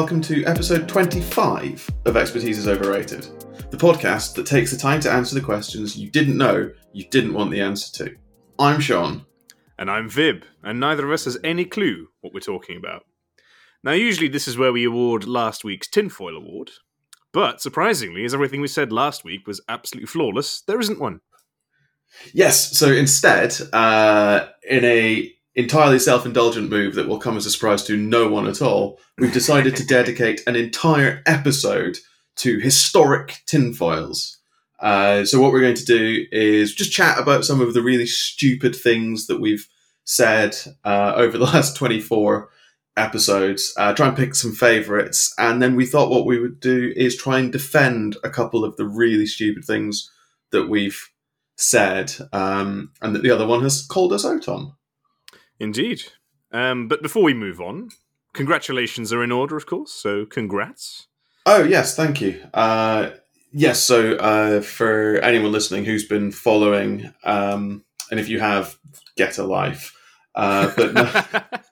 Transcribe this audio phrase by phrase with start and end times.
[0.00, 3.26] welcome to episode 25 of Expertise is Overrated,
[3.70, 7.34] the podcast that takes the time to answer the questions you didn't know you didn't
[7.34, 8.16] want the answer to.
[8.58, 9.26] I'm Sean.
[9.78, 13.04] And I'm Vib, and neither of us has any clue what we're talking about.
[13.84, 16.70] Now, usually this is where we award last week's Tinfoil Award,
[17.30, 21.20] but surprisingly, as everything we said last week was absolutely flawless, there isn't one.
[22.32, 25.30] Yes, so instead, uh, in a
[25.60, 29.32] entirely self-indulgent move that will come as a surprise to no one at all, we've
[29.32, 31.98] decided to dedicate an entire episode
[32.36, 34.38] to historic tinfoils.
[34.80, 38.06] Uh, so what we're going to do is just chat about some of the really
[38.06, 39.68] stupid things that we've
[40.04, 42.48] said uh, over the last 24
[42.96, 46.92] episodes, uh, try and pick some favourites, and then we thought what we would do
[46.96, 50.10] is try and defend a couple of the really stupid things
[50.50, 51.08] that we've
[51.56, 54.72] said um, and that the other one has called us out on.
[55.60, 56.02] Indeed.
[56.52, 57.90] Um, but before we move on,
[58.32, 59.92] congratulations are in order, of course.
[59.92, 61.06] So, congrats.
[61.46, 62.40] Oh yes, thank you.
[62.52, 63.10] Uh,
[63.52, 68.76] yes, so uh, for anyone listening who's been following, um, and if you have,
[69.16, 69.96] get a life.
[70.34, 70.94] Uh, but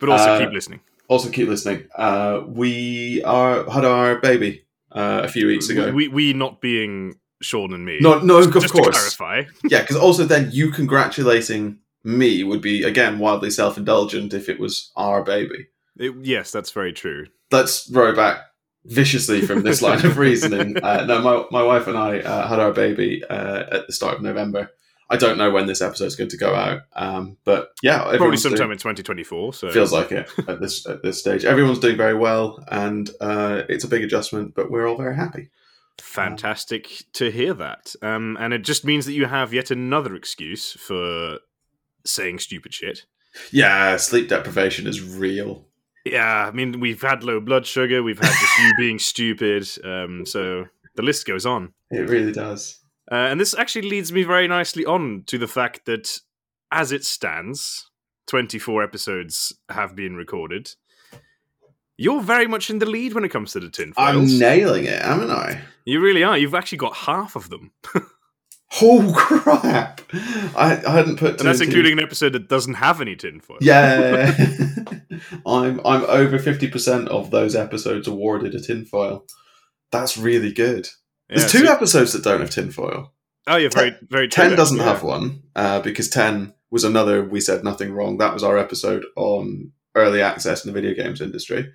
[0.00, 0.80] but also Uh, keep listening.
[1.08, 1.86] also keep listening.
[1.96, 5.90] Uh, we are had our baby uh, a few weeks ago.
[5.92, 7.98] We, we not being Sean and me.
[8.00, 8.96] no, no, of Just course.
[9.16, 9.50] clarify.
[9.68, 14.92] yeah, because also then you congratulating me would be again wildly self-indulgent if it was
[14.96, 15.68] our baby.
[15.98, 17.26] It- yes, that's very true.
[17.50, 18.38] Let's row back
[18.84, 20.76] viciously from this line of reasoning.
[20.76, 24.16] Uh, no, my my wife and I uh, had our baby uh, at the start
[24.16, 24.70] of November.
[25.10, 28.58] I don't know when this episode's going to go out, um, but yeah, Probably sometime
[28.68, 29.52] doing- in 2024.
[29.52, 31.44] So feels like it at this at this stage.
[31.44, 35.50] Everyone's doing very well, and uh, it's a big adjustment, but we're all very happy.
[36.00, 37.94] fantastic to hear that.
[38.02, 41.38] Um, and it just means that you have yet another excuse for
[42.04, 43.04] saying stupid shit.
[43.50, 45.66] Yeah, sleep deprivation is real.
[46.04, 50.26] Yeah, I mean, we've had low blood sugar, we've had just you being stupid, um,
[50.26, 51.72] so the list goes on.
[51.90, 52.80] It really does.
[53.10, 56.20] Uh, and this actually leads me very nicely on to the fact that,
[56.70, 57.90] as it stands,
[58.26, 60.70] 24 episodes have been recorded.
[61.96, 65.00] You're very much in the lead when it comes to the tin I'm nailing it,
[65.00, 65.60] haven't I?
[65.84, 66.36] you really are.
[66.36, 67.72] You've actually got half of them.
[68.80, 70.00] Oh crap!
[70.12, 71.38] I, I hadn't put.
[71.38, 73.58] And that's including an episode that doesn't have any tinfoil.
[73.60, 74.34] Yeah,
[75.46, 79.26] I'm I'm over fifty percent of those episodes awarded a tinfoil.
[79.92, 80.88] That's really good.
[81.28, 83.12] Yeah, There's two so- episodes that don't have tinfoil.
[83.46, 84.44] oh, yeah, very, very true.
[84.44, 84.84] Ten doesn't yeah.
[84.84, 87.24] have one uh, because ten was another.
[87.24, 88.18] We said nothing wrong.
[88.18, 91.70] That was our episode on early access in the video games industry,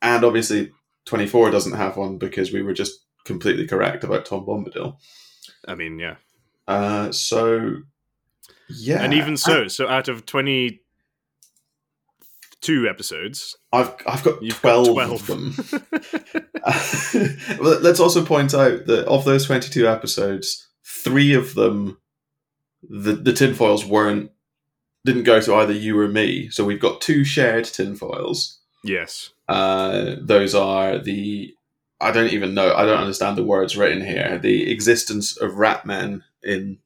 [0.00, 0.70] and obviously
[1.04, 4.96] twenty four doesn't have one because we were just completely correct about Tom Bombadil.
[5.66, 6.16] I mean, yeah.
[6.68, 7.78] Uh, so
[8.68, 10.80] yeah, And even so, so out of 22
[12.88, 15.54] episodes, I've I've got you've got 12, of them.
[17.60, 21.96] well, let's also point out that of those 22 episodes, three of them,
[22.82, 24.30] the, the tinfoils weren't,
[25.06, 26.50] didn't go to either you or me.
[26.50, 28.58] So we've got two shared tinfoils.
[28.84, 29.30] yes.
[29.48, 31.54] Uh, those are the,
[32.02, 34.36] I don't even know, I don't understand the words written here.
[34.36, 36.78] The existence of rat men in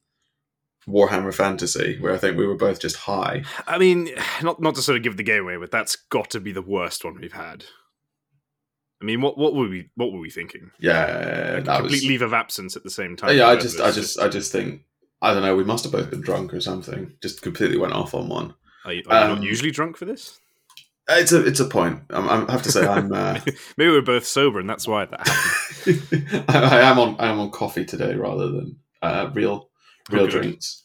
[0.87, 3.43] Warhammer Fantasy, where I think we were both just high.
[3.67, 4.09] I mean,
[4.41, 6.61] not not to sort of give the game away, but that's got to be the
[6.61, 7.65] worst one we've had.
[9.01, 10.71] I mean, what what were we what were we thinking?
[10.79, 12.05] Yeah, that Complete was.
[12.05, 13.35] leave of absence at the same time.
[13.37, 14.81] yeah, I just, I just, I just think,
[15.21, 15.55] I don't know.
[15.55, 17.13] We must have both been drunk or something.
[17.21, 18.53] Just completely went off on one.
[18.85, 20.39] Are you, are you um, not usually drunk for this?
[21.09, 21.99] It's a, it's a point.
[22.11, 23.39] I'm, I'm- I have to say, I'm, uh,
[23.77, 26.45] Maybe we're both sober, and that's why that happened.
[26.49, 29.69] I, I am on, I am on coffee today rather than uh, real,
[30.09, 30.83] real drinks.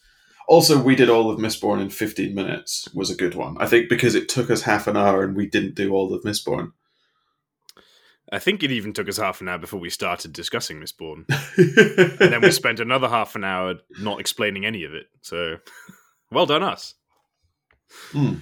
[0.49, 2.89] Also, we did all of Mistborn in 15 minutes.
[2.95, 3.57] Was a good one.
[3.59, 6.23] I think because it took us half an hour and we didn't do all of
[6.25, 6.73] Mistborn.
[8.31, 11.25] I think it even took us half an hour before we started discussing Mistborn,
[11.57, 15.07] and then we spent another half an hour not explaining any of it.
[15.23, 15.57] So,
[16.31, 16.95] well done us.
[18.11, 18.35] Hmm.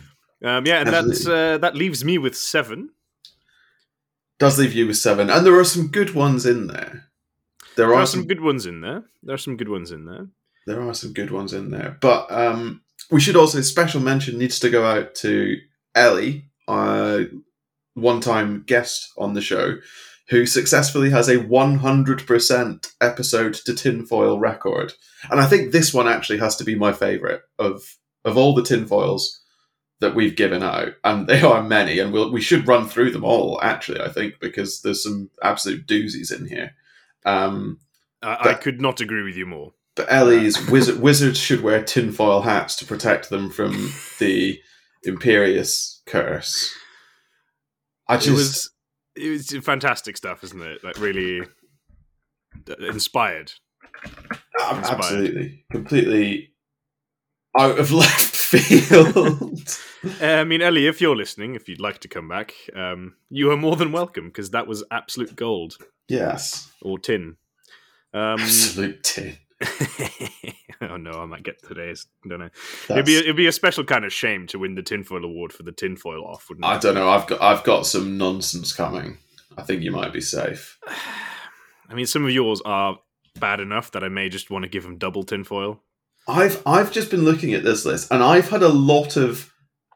[0.43, 2.91] Um, yeah, and that's uh, that leaves me with seven.
[4.39, 7.06] Does leave you with seven, and there are some good ones in there.
[7.76, 9.05] There There are are some some good ones in there.
[9.23, 10.26] There are some good ones in there.
[10.67, 11.96] there are some good ones in there.
[12.00, 15.56] But um, we should also special mention needs to go out to
[15.94, 17.20] Ellie, uh,
[17.94, 19.76] one time guest on the show,
[20.28, 24.93] who successfully has a 100% episode to tinfoil record.
[25.31, 27.82] And I think this one actually has to be my favourite of
[28.25, 29.40] of all the tinfoils
[30.00, 33.25] that we've given out, and they are many, and we'll, we should run through them
[33.25, 33.61] all.
[33.62, 36.73] Actually, I think because there's some absolute doozies in here.
[37.26, 37.81] Um,
[38.23, 39.73] I, I could not agree with you more.
[39.96, 44.58] but Ellie's wizard, wizards should wear tinfoil hats to protect them from the
[45.06, 46.73] Imperius curse.
[48.08, 48.70] I just
[49.17, 50.84] It was it's fantastic stuff, isn't it?
[50.84, 53.52] Like really uh, inspired.
[54.05, 54.84] Inspired.
[54.87, 56.52] Absolutely, completely
[57.58, 59.61] out of left field.
[60.23, 63.51] Uh, I mean, Ellie, if you're listening, if you'd like to come back, um, you
[63.51, 67.39] are more than welcome because that was absolute gold yes, or tin.
[68.15, 69.37] Um, absolute tin.
[70.83, 72.07] oh no, I might get today's.
[72.29, 72.45] Don't know.
[72.45, 75.53] It'd That's- be it'd be a special kind of shame to win the tinfoil award
[75.53, 76.69] for the tinfoil off, wouldn't it?
[76.69, 77.09] I don't know.
[77.09, 79.19] I've got I've got some nonsense coming.
[79.59, 80.79] I think you might be safe.
[81.89, 82.99] I mean, some of yours are
[83.41, 85.83] bad enough that I may just want to give them double tinfoil.
[86.28, 89.52] I've I've just been looking at this list, and I've had a lot of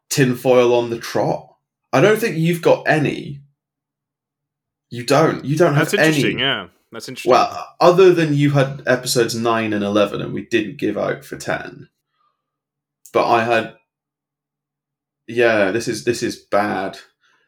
[0.08, 1.48] tinfoil on the trot.
[1.92, 3.42] I don't think you've got any.
[4.90, 5.44] You don't.
[5.44, 6.32] You don't have That's interesting.
[6.34, 6.42] any.
[6.42, 7.30] Yeah, that's interesting.
[7.32, 11.36] Well, other than you had episodes nine and eleven, and we didn't give out for
[11.36, 11.88] ten.
[13.12, 13.74] But I had.
[15.26, 16.98] Yeah, this is this is bad.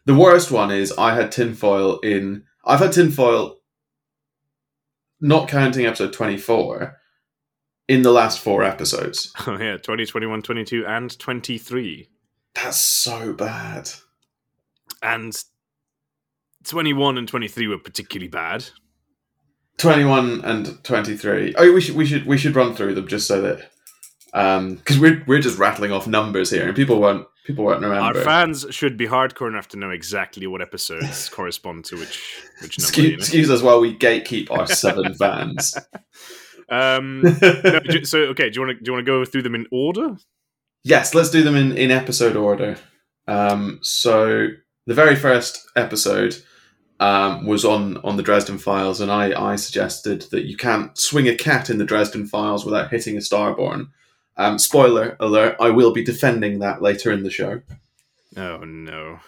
[0.06, 2.44] The worst one is I had tinfoil in.
[2.64, 3.58] I've had tinfoil.
[5.20, 6.96] Not counting episode twenty four.
[7.88, 9.32] In the last four episodes.
[9.46, 12.08] oh yeah, 20, 21, 22, and twenty three,
[12.55, 13.90] That's so bad.
[15.02, 15.37] and
[16.64, 18.64] twenty one and twenty three were particularly bad.
[19.79, 23.40] 21 and 23 oh we should we should we should run through them just so
[23.40, 23.70] that
[24.34, 28.19] um because we're we're just rattling off numbers here and people won't people won't remember
[28.19, 32.20] Our fans should be hardcore enough to know exactly what episodes correspond to which
[32.61, 32.87] which number.
[32.87, 33.19] excuse, you know?
[33.19, 35.75] excuse us while we gatekeep our seven fans
[36.69, 39.43] Um, no, do- so okay, do you want to do you want to go through
[39.43, 40.17] them in order?
[40.85, 42.76] yes let's do them in in episode order
[43.29, 44.49] um so
[44.88, 46.35] the very first episode
[46.99, 51.26] um, was on on the Dresden Files, and I, I suggested that you can't swing
[51.29, 53.88] a cat in the Dresden Files without hitting a Starborn.
[54.37, 57.61] Um, spoiler alert: I will be defending that later in the show.
[58.37, 59.19] Oh no,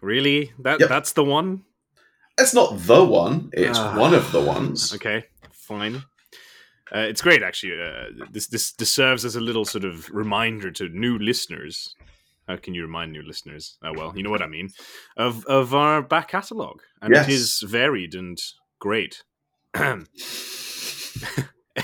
[0.00, 0.52] really?
[0.60, 0.88] That Yep.
[0.88, 1.64] that's the one?
[2.38, 3.98] It's not the one; it's Ah.
[3.98, 4.94] one of the ones.
[4.94, 6.04] Okay, fine.
[6.94, 7.80] Uh, it's great, actually.
[7.80, 11.94] Uh, this, this this serves as a little sort of reminder to new listeners.
[12.48, 13.78] How can you remind new listeners?
[13.84, 14.70] Oh well, you know what I mean.
[15.16, 17.28] Of of our back catalogue, and Yes.
[17.28, 18.38] it is varied and
[18.80, 19.22] great.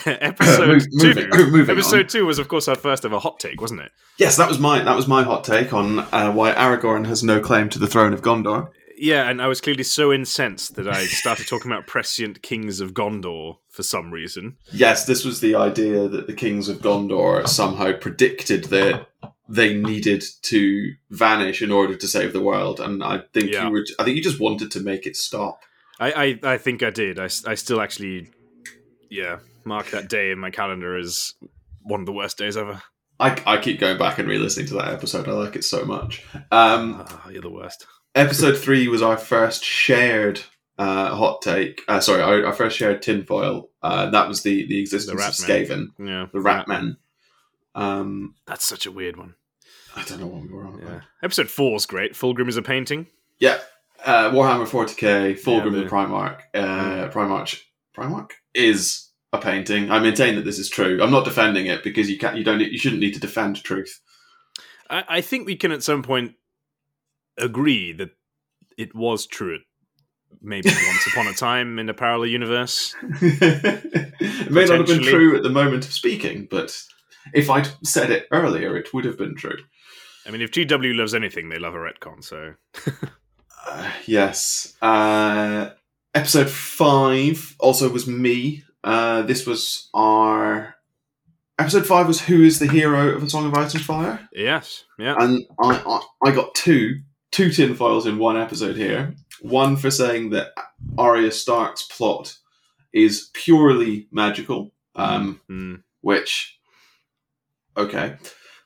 [0.07, 1.67] episode Move- two.
[1.71, 2.07] episode on.
[2.09, 3.93] two was, of course, our first ever hot take, wasn't it?
[4.19, 7.41] Yes, that was my that was my hot take on uh, why Aragorn has no
[7.41, 8.69] claim to the throne of Gondor.
[8.99, 12.95] Yeah, and I was clearly so incensed that I started talking about prescient kings of
[12.95, 14.57] Gondor for some reason.
[14.73, 19.07] Yes, this was the idea that the kings of Gondor somehow predicted that
[19.49, 23.67] they needed to vanish in order to save the world, and I think Yeah.
[23.67, 23.85] you were.
[23.99, 25.61] I think you just wanted to make it stop.
[26.01, 26.13] I,
[26.43, 27.19] I, I think I did.
[27.19, 28.31] I, I still actually,
[29.09, 31.35] yeah, mark that day in my calendar as
[31.83, 32.83] one of the worst days ever.
[33.21, 35.27] I, I keep going back and re-listening to that episode.
[35.29, 36.23] I like it so much.
[36.51, 37.87] Um, Ah, you're the worst.
[38.15, 40.41] episode three was our first shared
[40.79, 41.83] uh, hot take.
[41.89, 43.71] Uh, sorry, our, our first shared tinfoil.
[43.83, 45.35] Uh, that was the the existence rat of.
[45.35, 46.97] Skaven, Yeah, the Rat Men.
[47.75, 49.35] Um, That's such a weird one.
[49.95, 50.79] I don't know what we were on.
[50.79, 50.85] Yeah.
[50.87, 51.03] about.
[51.23, 52.13] Episode four's great.
[52.13, 53.07] Fulgrim is a painting.
[53.39, 53.59] Yeah,
[54.05, 56.41] uh, Warhammer 40k, Fulgrim Yeah, the- Primarch.
[56.55, 57.63] Uh, Primarch,
[57.97, 59.91] Primarch is a painting.
[59.91, 61.03] I maintain that this is true.
[61.03, 62.37] I'm not defending it because you can't.
[62.37, 62.61] You don't.
[62.61, 64.01] You shouldn't need to defend truth.
[64.89, 66.35] I, I think we can at some point
[67.39, 68.11] agree that
[68.79, 69.61] it was true.
[70.43, 72.95] Maybe once upon a time in a parallel universe.
[73.03, 76.81] it may not have been true at the moment of speaking, but
[77.35, 79.59] if I'd said it earlier, it would have been true.
[80.27, 82.23] I mean, if GW loves anything, they love a retcon.
[82.23, 82.55] So
[83.67, 84.75] Uh, yes.
[84.81, 85.71] Uh,
[86.15, 88.63] episode five also was me.
[88.85, 90.77] Uh, this was our
[91.59, 94.85] episode five was who is the hero of a Song of Ice and Fire, yes,
[94.99, 95.17] yeah.
[95.19, 97.01] and I I, I got two
[97.33, 99.17] two tin tinfoils in one episode here.
[99.43, 100.49] One for saying that
[100.99, 102.37] Arya Stark's plot
[102.93, 105.83] is purely magical, um, Mm.
[106.01, 106.59] which
[107.77, 108.17] okay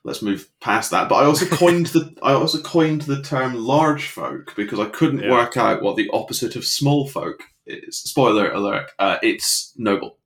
[0.05, 4.07] let's move past that but i also coined the i also coined the term large
[4.07, 5.31] folk because i couldn't Yeah.
[5.31, 10.17] work out what the opposite of small folk is spoiler alert uh, it's noble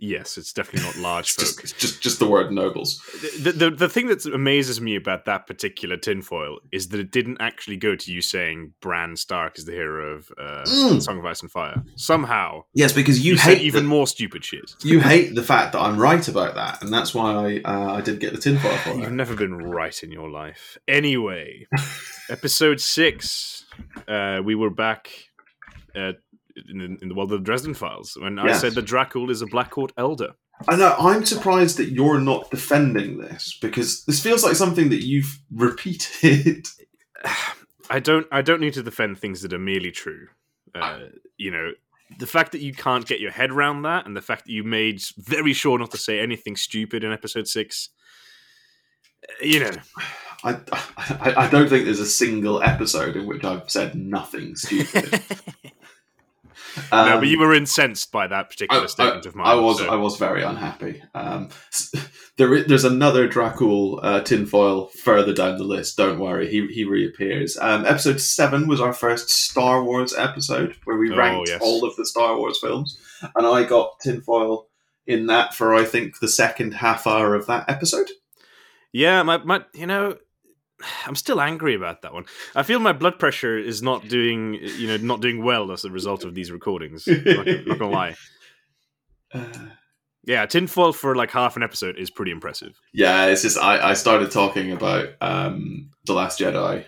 [0.00, 1.44] Yes, it's definitely not large it's folk.
[1.62, 3.02] just, it's just just the word nobles
[3.40, 7.38] The, the the thing that amazes me about that particular tinfoil is that it didn't
[7.40, 11.02] actually go to you saying Bran Stark is the hero of uh, Mm.
[11.02, 11.82] Song of Ice and Fire.
[11.96, 14.70] Somehow, yes because you, you, hate said even the, more stupid shit.
[14.84, 18.00] you hate the fact that i'm right about that and that's why i uh, i
[18.00, 20.78] did get the tinfoil for You've it never been right in your life.
[20.86, 21.66] Anyway,
[22.30, 23.64] episode six,
[24.06, 25.10] uh, we were back
[25.94, 26.12] uh,
[26.68, 29.42] in, the, in the world of the Dresden Files when I said that Dracul is
[29.42, 30.34] a Blackcourt elder.
[30.68, 30.94] I know.
[30.98, 36.66] I'm surprised that you're not defending this because this feels like something that you've repeated.
[37.90, 40.28] I don't I don't need to defend things that are merely true.
[40.74, 40.98] Uh,
[41.36, 41.72] you know,
[42.18, 44.62] the fact that you can't get your head around that, and the fact that you
[44.64, 47.88] made very sure not to say anything stupid in episode six.
[49.26, 49.70] uh, You know,
[50.44, 50.58] I,
[50.98, 55.22] I I don't think there's a single episode in which I've said nothing stupid.
[56.92, 59.46] no, Um, but you were incensed by that particular I- statement of mine.
[59.46, 61.02] I was so- I was very unhappy.
[61.14, 61.48] Um,
[62.36, 65.96] there there's another Dracul uh, tinfoil further down the list.
[65.96, 67.56] Don't worry, he he reappears.
[67.60, 71.60] Um, episode seven was our first Star Wars episode where we Oh, ranked yes.
[71.62, 72.98] all of the Star Wars films,
[73.36, 74.66] and I got tinfoil
[75.06, 78.10] in that for I think the second half hour of that episode.
[78.92, 80.16] Yeah, my, my you know,
[81.06, 82.24] I'm still angry about that one.
[82.54, 85.90] I feel my blood pressure is not doing you know not doing well as a
[85.90, 87.06] result of these recordings.
[87.06, 88.14] not, not gonna lie.
[89.32, 89.44] Uh,
[90.24, 92.78] Yeah, tinfoil for like half an episode is pretty impressive.
[92.92, 96.84] yeah, it's just I, I started talking about um, the Last Jedi,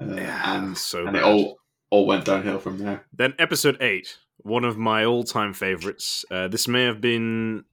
[0.00, 1.58] uh, Yeah, and so and it all
[1.90, 3.04] all went downhill from there.
[3.12, 6.24] Then episode eight, one of my all-time favorites.
[6.28, 7.64] Uh, this may have been.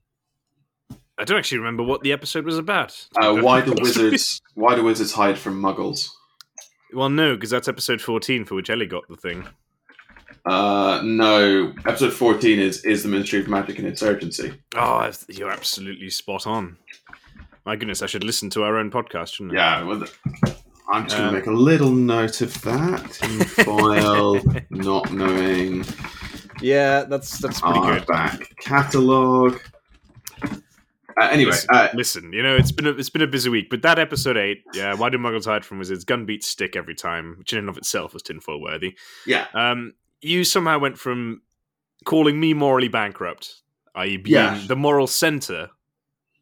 [1.20, 3.06] I don't actually remember what the episode was about.
[3.20, 4.40] Uh, why do wizards?
[4.54, 6.08] Why do wizards hide from muggles?
[6.94, 9.46] Well, no, because that's episode fourteen for which Ellie got the thing.
[10.46, 11.72] Uh, no.
[11.86, 14.54] Episode fourteen is is the Ministry of Magic and Insurgency.
[14.74, 16.78] Oh, you're absolutely spot on.
[17.66, 19.80] My goodness, I should listen to our own podcast, shouldn't I?
[19.80, 19.84] Yeah.
[19.84, 20.04] Well,
[20.90, 23.18] I'm just going Um, to make a little note of that.
[23.22, 25.84] in File, not knowing
[26.62, 28.06] Yeah, that's that's pretty our good.
[28.06, 29.60] back catalogue.
[31.20, 33.68] Uh, anyway, Listen, uh, listen, you know it's been a, it's been a busy week,
[33.70, 36.04] but that episode eight, yeah, why do Muggles hide from wizards?
[36.04, 38.96] Gun beats stick every time, which in and of itself was tinfoil worthy.
[39.26, 41.42] yeah, Um, you somehow went from
[42.04, 43.62] calling me morally bankrupt,
[43.94, 44.60] i.e., being Yeah.
[44.66, 45.70] the moral center,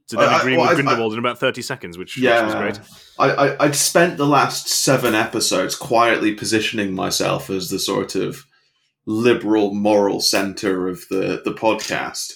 [0.08, 2.24] to then I- I- agreeing well, with I- Grindelwald in about thirty seconds, which, which
[2.24, 2.60] was yeah.
[2.60, 2.80] great.
[3.18, 8.44] I, I I'd spent the last seven episodes quietly positioning myself as the sort of
[9.06, 12.34] liberal moral center of the the podcast,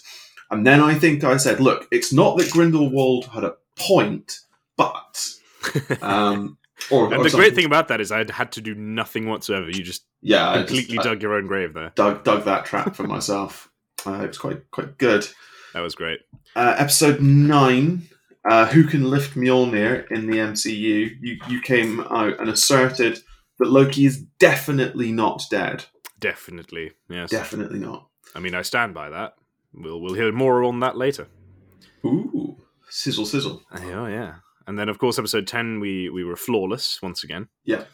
[0.52, 4.38] and then I think I said, "Look, it's not that Grindelwald had a point,
[4.76, 5.28] but."
[6.02, 6.58] Um,
[6.90, 9.28] or, and or the something- great thing about that is I had to do nothing
[9.28, 9.66] whatsoever.
[9.70, 11.92] You just yeah, I just- completely I dug your own grave there.
[11.94, 13.68] dug dug that trap for myself.
[14.04, 15.24] Uh, it was quite quite good.
[15.74, 16.18] That was great.
[16.56, 18.08] Uh, episode nine.
[18.44, 21.16] Uh, Who can lift Mjolnir in the MCU?
[21.20, 23.20] You you came out and asserted
[23.60, 25.84] that Loki is definitely not dead.
[26.18, 27.30] Definitely, yes.
[27.30, 28.08] Definitely not.
[28.34, 29.34] I mean, I stand by that.
[29.74, 31.28] We'll we'll hear more on that later.
[32.04, 32.56] Ooh,
[32.88, 33.62] sizzle sizzle.
[33.74, 34.34] Oh yeah,
[34.66, 37.48] and then of course episode ten we we were flawless once again.
[37.64, 37.84] Yeah.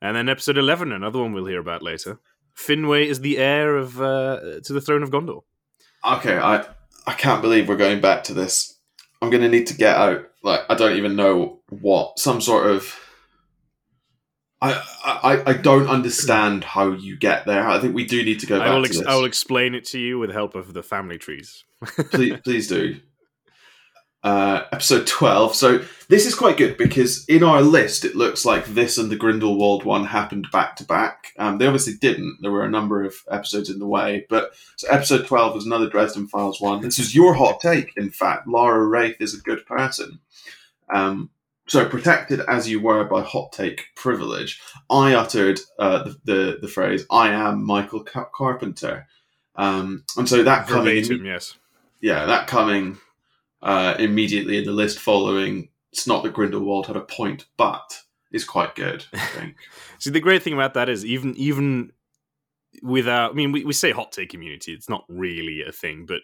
[0.00, 2.18] and then episode eleven, another one we'll hear about later.
[2.56, 5.42] Finwë is the heir of uh, to the throne of Gondor.
[6.04, 6.64] Okay, I
[7.06, 8.78] I can't believe we're going back to this.
[9.22, 10.28] I'm gonna need to get out.
[10.42, 12.98] Like I don't even know what some sort of.
[14.62, 17.66] I, I, I don't understand how you get there.
[17.66, 19.06] I think we do need to go back I will to ex- this.
[19.06, 21.64] I will explain it to you with the help of the family trees.
[21.84, 23.00] please, please do.
[24.22, 25.56] Uh, episode 12.
[25.56, 29.16] So this is quite good because in our list it looks like this and the
[29.16, 31.32] Grindelwald one happened back to back.
[31.40, 32.38] Um, they obviously didn't.
[32.40, 35.90] There were a number of episodes in the way, but so episode 12 was another
[35.90, 36.82] Dresden Files one.
[36.82, 38.46] This is your hot take, in fact.
[38.46, 40.20] Laura Raith is a good person.
[40.94, 41.30] Um,
[41.68, 46.68] so protected as you were by hot take privilege, I uttered uh, the, the the
[46.68, 49.06] phrase "I am Michael Car- Carpenter,"
[49.56, 51.56] um, and so that coming yes.
[52.00, 52.98] yeah, that coming
[53.62, 55.68] uh, immediately in the list following.
[55.92, 58.00] It's not that Grindelwald had a point, but
[58.32, 59.04] is quite good.
[59.12, 59.56] I think.
[59.98, 61.92] See, the great thing about that is even even
[62.82, 64.72] without, I mean, we, we say hot take community.
[64.72, 66.22] It's not really a thing, but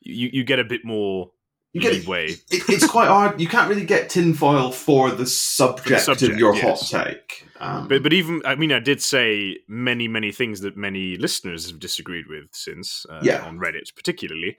[0.00, 1.32] you you get a bit more
[1.72, 3.40] You get it, it's quite hard.
[3.40, 6.90] You can't really get tinfoil for the subject, subject, of your yes.
[6.90, 7.46] hot take.
[7.60, 11.70] Um, But but even I mean I did say many many things that many listeners
[11.70, 13.44] have disagreed with since uh, Yeah.
[13.46, 14.56] on Reddit particularly,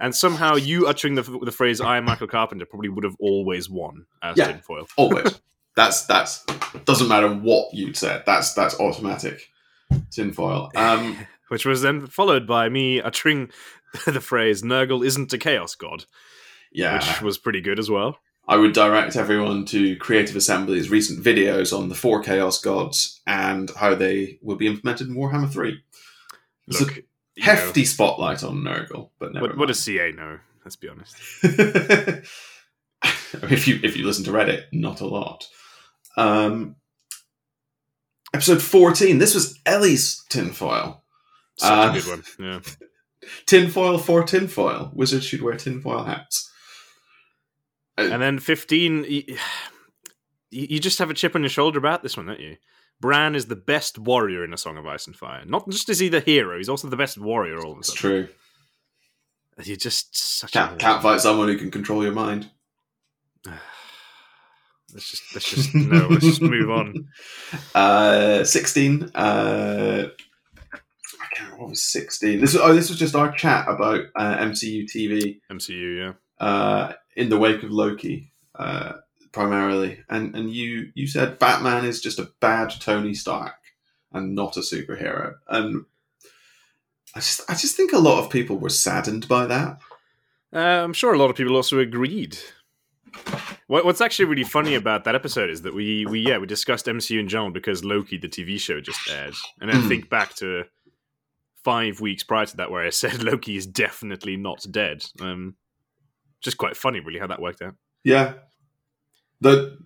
[0.00, 3.68] and somehow you uttering the the phrase "I am Michael Carpenter" probably would have always
[3.68, 4.46] won as Yeah.
[4.52, 4.86] tinfoil.
[4.96, 5.38] always.
[5.76, 6.44] that's that's
[6.86, 8.22] doesn't matter what you said.
[8.24, 9.50] That's that's automatic
[10.10, 10.70] tinfoil.
[10.76, 11.18] Um,
[11.48, 13.50] Which was then followed by me uttering
[14.06, 16.06] the phrase "Nurgle isn't a chaos god,"
[16.74, 18.18] yeah, which was pretty good as well.
[18.46, 23.70] I would direct everyone to Creative Assembly's recent videos on the four Chaos Gods and
[23.70, 25.82] how they will be implemented in Warhammer 3.
[26.68, 27.02] It's a Look, know,
[27.38, 30.40] hefty spotlight on Nurgle, but never what, what does CA know?
[30.62, 31.16] Let's be honest.
[31.42, 35.46] if you if you listen to Reddit, not a lot.
[36.16, 36.76] Um,
[38.34, 39.18] episode 14.
[39.18, 41.02] This was Ellie's tinfoil.
[41.56, 42.22] Such Uh, a good one.
[42.38, 42.60] Yeah.
[43.46, 44.90] Tinfoil for tinfoil.
[44.94, 46.50] Wizards should wear tinfoil hats.
[47.96, 49.36] And then 15, you,
[50.50, 52.56] you just have a chip on your shoulder about this one, don't you?
[53.00, 55.44] Bran is the best warrior in A Song of Ice and Fire.
[55.44, 57.58] Not just is he the hero, he's also the best warrior.
[57.62, 58.28] All of a sudden, true.
[59.62, 62.50] you're just such Can't, a can't fight someone who can control your mind.
[64.92, 67.08] Let's just let's just no, let's just move on.
[67.74, 69.10] Uh, 16.
[69.12, 70.04] Uh,
[70.72, 72.40] I can't remember what was 16.
[72.40, 76.46] This was, oh, this was just our chat about uh, MCU TV MCU, yeah.
[76.46, 78.94] uh, in the wake of Loki, uh,
[79.32, 80.00] primarily.
[80.08, 83.54] And and you you said Batman is just a bad Tony Stark
[84.12, 85.34] and not a superhero.
[85.48, 85.84] And
[87.14, 89.78] I just I just think a lot of people were saddened by that.
[90.52, 92.38] Uh, I'm sure a lot of people also agreed.
[93.66, 96.86] What, what's actually really funny about that episode is that we, we yeah we discussed
[96.86, 99.88] MCU in general because Loki the TV show just aired, and then Hmm.
[99.88, 100.64] think back to
[101.64, 105.04] five weeks prior to that where I said Loki is definitely not dead.
[105.20, 105.56] Um,
[106.44, 107.74] just quite funny, really, how that worked out.
[108.04, 108.34] Yeah,
[109.40, 109.78] the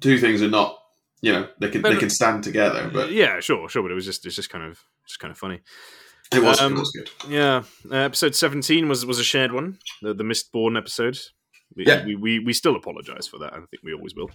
[0.00, 0.78] two things are not
[1.22, 3.94] you know they can But- they can stand together, but yeah, sure, sure, but it
[3.94, 5.60] was just it's just kind of just kind of funny.
[6.32, 7.10] it was Um, it was good.
[7.30, 11.18] Yeah, uh, episode seventeen was was a shared one, the the Mistborn episode.
[11.74, 12.04] We, Yeah.
[12.04, 13.52] we, we we still apologise for that.
[13.52, 14.30] I think we always will.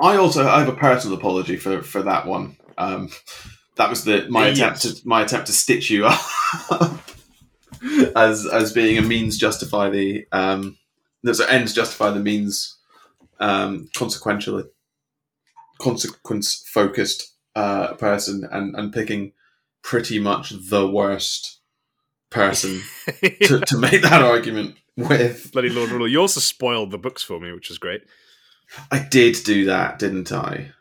[0.00, 2.56] I also I have a personal apology for for that one.
[2.78, 3.10] Um,
[3.76, 4.56] that was the my Yes.
[4.84, 6.20] attempt to my attempt to stitch you up
[8.16, 10.78] as as being a means justify the um,
[11.22, 12.76] there's ends justify the means
[13.40, 14.64] um, consequentially
[15.78, 19.32] consequence focused uh, person and and picking
[19.82, 21.60] pretty much the worst
[22.30, 22.82] person
[23.42, 25.52] to, to make that argument with.
[25.52, 26.08] Bloody Lord Ruler.
[26.08, 28.02] You also spoiled the books for me, which was great.
[28.90, 30.72] I did do that, didn't I?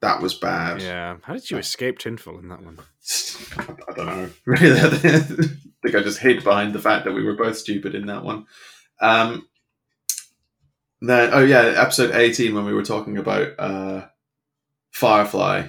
[0.00, 0.80] That was bad.
[0.80, 1.16] Yeah.
[1.22, 2.78] How did you escape tinfoil in that one?
[3.58, 4.30] I don't know.
[4.46, 5.48] Really,
[5.82, 8.46] think I just hid behind the fact that we were both stupid in that one.
[9.00, 9.48] Um,
[11.00, 14.06] then, oh yeah, episode eighteen when we were talking about uh,
[14.90, 15.68] Firefly.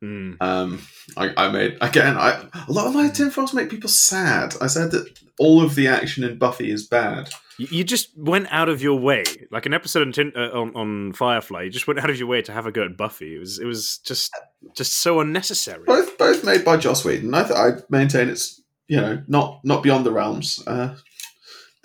[0.00, 0.32] Hmm.
[0.40, 0.82] Um,
[1.16, 2.16] I, I made again.
[2.16, 4.54] I a lot of my tinfoils make people sad.
[4.60, 7.30] I said that all of the action in Buffy is bad.
[7.58, 11.12] You, just went out of your way, like an episode on, tin, uh, on on
[11.12, 11.64] Firefly.
[11.64, 13.36] You just went out of your way to have a go at Buffy.
[13.36, 14.32] It was it was just
[14.74, 15.84] just so unnecessary.
[15.84, 17.32] Both both made by Joss Whedon.
[17.34, 20.62] I th- I maintain it's you know not not beyond the realms.
[20.66, 20.96] Uh,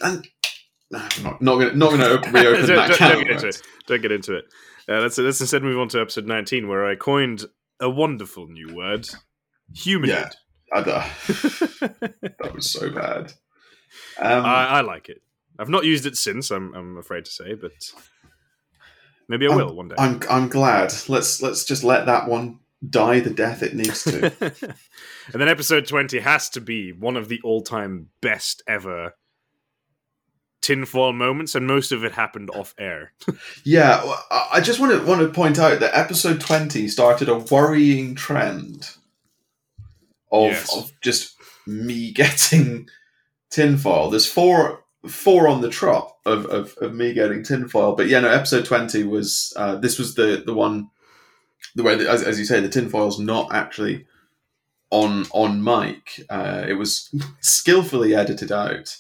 [0.02, 0.28] and
[0.92, 3.62] no, I'm not not gonna not gonna reopen that don't- don't get into it.
[3.88, 4.46] Don't get into it.
[4.90, 7.46] Uh, let's let's instead move on to episode nineteen, where I coined
[7.80, 9.08] a wonderful new word:
[9.74, 10.34] humanoid.
[10.74, 10.88] I, don't-
[11.28, 13.34] that was so bad.
[14.20, 15.22] Um, I, I like it.
[15.60, 16.52] I've not used it since.
[16.52, 17.72] I'm I'm afraid to say, but
[19.28, 19.96] maybe I I'm- will one day.
[19.98, 20.94] I'm I'm glad.
[21.08, 24.26] Let's let's just let that one die the death it needs to.
[25.34, 29.14] and then episode 20 has to be one of the all-time best ever
[30.62, 33.14] tinfoil moments and most of it happened off air
[33.64, 37.38] yeah, well, I just want to want to point out that episode twenty started a
[37.38, 38.90] worrying trend
[40.32, 40.76] of, Yes.
[40.76, 41.36] of just
[41.66, 42.90] me getting
[43.50, 44.10] tinfoil.
[44.10, 48.30] There's four four on the trot of, of, of me getting tinfoil, but yeah, no.
[48.30, 50.90] Episode twenty was uh, this was the the one
[51.78, 54.06] the way that, as, as you say the tinfoil's not actually
[54.90, 56.26] on on mic.
[56.30, 58.98] Uh, it was skillfully edited out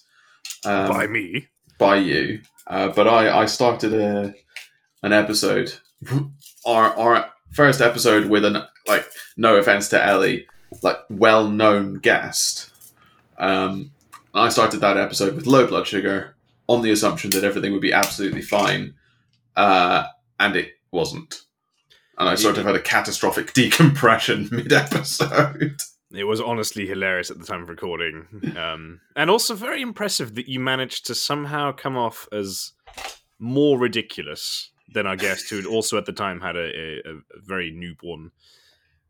[0.63, 4.33] um, by me by you, uh, but I, I started a
[5.01, 5.73] an episode,
[6.65, 10.45] our our first episode with an like no offense to Ellie,
[10.83, 12.71] like well known guest.
[13.39, 13.91] Um,
[14.35, 16.35] I started that episode with low blood sugar
[16.67, 18.93] on the assumption that everything would be absolutely fine,
[19.55, 20.05] uh,
[20.39, 21.41] and it wasn't.
[22.17, 25.81] And I sort of had a catastrophic decompression mid episode.
[26.11, 28.27] it was honestly hilarious at the time of recording
[28.57, 32.71] um, and also very impressive that you managed to somehow come off as
[33.39, 37.19] more ridiculous than our guest who had also at the time had a, a, a
[37.43, 38.31] very newborn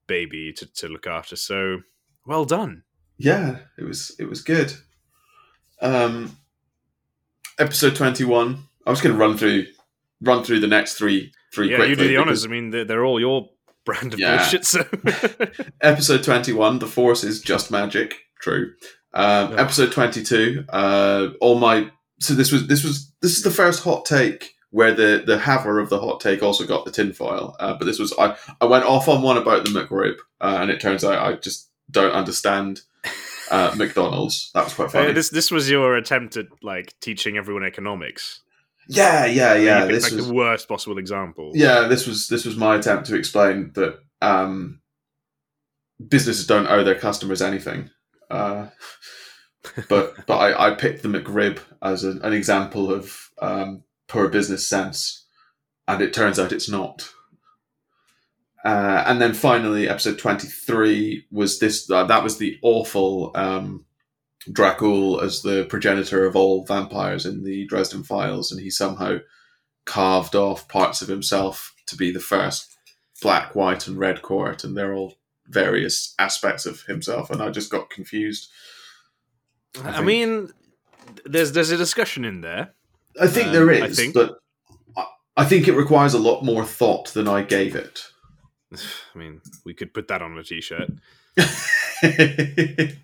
[0.07, 1.81] baby to, to look after so
[2.25, 2.83] well done
[3.17, 4.73] yeah, it was it was good.
[5.81, 6.37] Um,
[7.59, 8.63] episode twenty one.
[8.85, 9.65] I was going to run through
[10.21, 13.19] run through the next three yeah you do the honors i mean they're, they're all
[13.19, 13.49] your
[13.85, 14.37] brand of Yeah.
[14.37, 14.85] bullshit so
[15.81, 16.79] Episode twenty one.
[16.79, 18.15] The Force is just magic.
[18.41, 18.73] True.
[19.13, 19.59] Um, Ugh.
[19.59, 20.65] Episode twenty two.
[20.69, 21.89] Uh, all my
[22.19, 25.79] so this was this was this is the first hot take where the the haver
[25.79, 27.55] of the hot take also got the tinfoil.
[27.59, 30.69] Uh, but this was I I went off on one about the McRib, uh, and
[30.69, 32.81] it turns out I just don't understand
[33.49, 34.51] uh, McDonald's.
[34.53, 35.09] That was quite funny.
[35.09, 38.41] Uh, this this was your attempt at like teaching everyone economics.
[38.87, 39.85] Yeah, yeah, yeah.
[39.85, 41.51] This like was the worst possible example.
[41.53, 41.87] yeah.
[41.87, 44.81] This was this was my attempt to explain that um,
[46.05, 47.89] businesses don't owe their customers anything.
[48.29, 48.67] Uh,
[49.89, 54.67] but but I, I picked the McRib as an, an example of um, poor business
[54.67, 55.25] sense,
[55.87, 57.09] and it turns out it's not.
[58.65, 61.89] Uh, and then finally, episode 23 was this.
[61.89, 63.85] Uh, that was the awful um,
[64.51, 69.17] Dracul as the progenitor of all vampires in the Dresden Files, and he somehow
[69.85, 72.75] carved off parts of himself to be the first
[73.21, 75.15] black, white, and red court, and they're all
[75.47, 77.29] various aspects of himself.
[77.29, 78.49] And I just got confused.
[79.83, 80.49] I, think- mean,
[81.25, 82.73] there's there's a discussion in there.
[83.19, 84.39] I think Um, there I think- but
[84.95, 85.05] I,
[85.37, 88.01] I think it requires a lot more thought than I gave it.
[88.73, 90.89] I mean, we could put that on a t-shirt.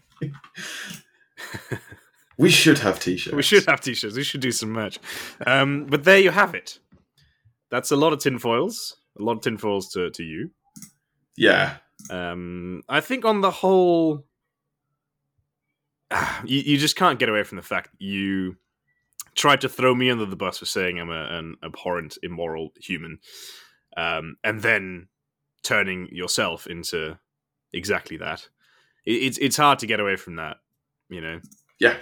[2.38, 3.36] we should have t-shirts.
[3.36, 4.16] We should have t-shirts.
[4.16, 5.00] We should do some merch.
[5.46, 6.80] Um, but there you have it.
[7.70, 8.98] That's a lot of tinfoils.
[9.20, 10.52] A lot of tinfoils to to you.
[11.36, 11.78] Yeah.
[12.10, 14.26] Um, I think on the whole,
[16.12, 18.58] ah, you, you just can't get away from the fact you
[19.36, 23.20] tried to throw me under the bus for saying I'm a, an abhorrent, immoral human,
[23.96, 25.08] um, and then
[25.64, 27.18] turning yourself into
[27.72, 28.50] exactly that.
[29.06, 30.58] It, it's it's hard to get away from that,
[31.14, 31.40] you know.
[31.80, 31.96] Yeah.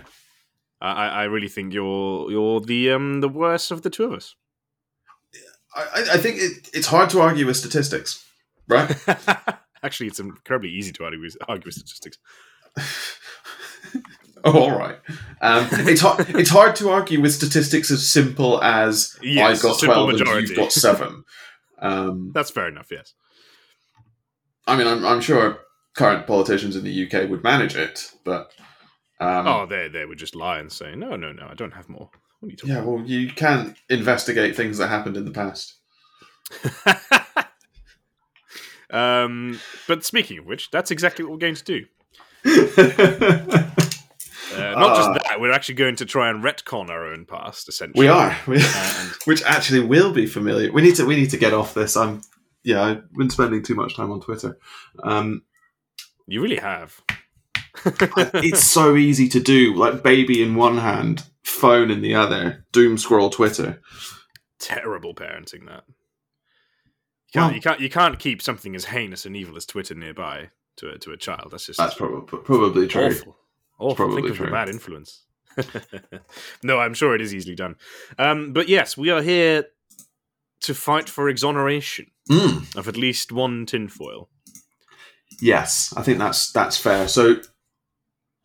[0.81, 4.35] I, I really think you're you're the um the worst of the two of us.
[5.75, 8.25] I, I- think it, it's hard to argue with statistics,
[8.67, 8.93] right?
[9.83, 12.17] Actually, it's incredibly easy to argue with, argue with statistics.
[14.43, 14.97] oh, all right.
[15.41, 16.25] Um, it's hard.
[16.29, 20.47] It's hard to argue with statistics as simple as Yes, I got twelve and majority.
[20.49, 21.23] you've got seven.
[21.83, 22.89] Um, That's fair enough.
[22.91, 23.15] Yes.
[24.67, 25.57] I mean, I'm, I'm sure
[25.95, 28.51] current politicians in the UK would manage it, but
[29.21, 31.87] um, oh, they they would just lie and say, "No, no, no, I don't have
[31.87, 32.81] more." What are you talking yeah.
[32.83, 35.75] Well, you can't investigate things that happened in the past.
[38.89, 41.85] um, but speaking of which, that's exactly what we're going to do.
[44.53, 44.95] Uh, not Ah.
[44.97, 47.69] just that, we're actually going to try and retcon our own past.
[47.69, 50.69] Essentially, we are, we, And which actually will be familiar.
[50.73, 51.05] We need to.
[51.05, 51.95] We need to get off this.
[51.95, 52.21] I'm.
[52.61, 54.57] Yeah, I've been spending too much time on Twitter.
[55.03, 55.43] Um,
[56.27, 56.99] you really have.
[57.85, 59.73] It's so easy to do.
[59.75, 63.81] Like baby in one hand, phone in the other, doom scroll Twitter.
[64.59, 65.65] terrible parenting.
[65.67, 65.83] That
[67.33, 70.49] you can't, you can't you can't keep something as heinous and evil as Twitter nearby
[70.77, 71.49] to a, to a child.
[71.51, 73.07] That's just That's probably probably true.
[73.07, 73.37] awful.
[73.79, 73.95] Awful.
[73.95, 75.23] probably Think of the bad influence.
[76.63, 77.75] no, I'm sure it is easily done.
[78.19, 79.65] Um, but yes, we are here
[80.61, 84.29] to fight for exoneration Mm, of at least one tinfoil.
[85.41, 87.07] yes, I think that's that's fair.
[87.07, 87.37] So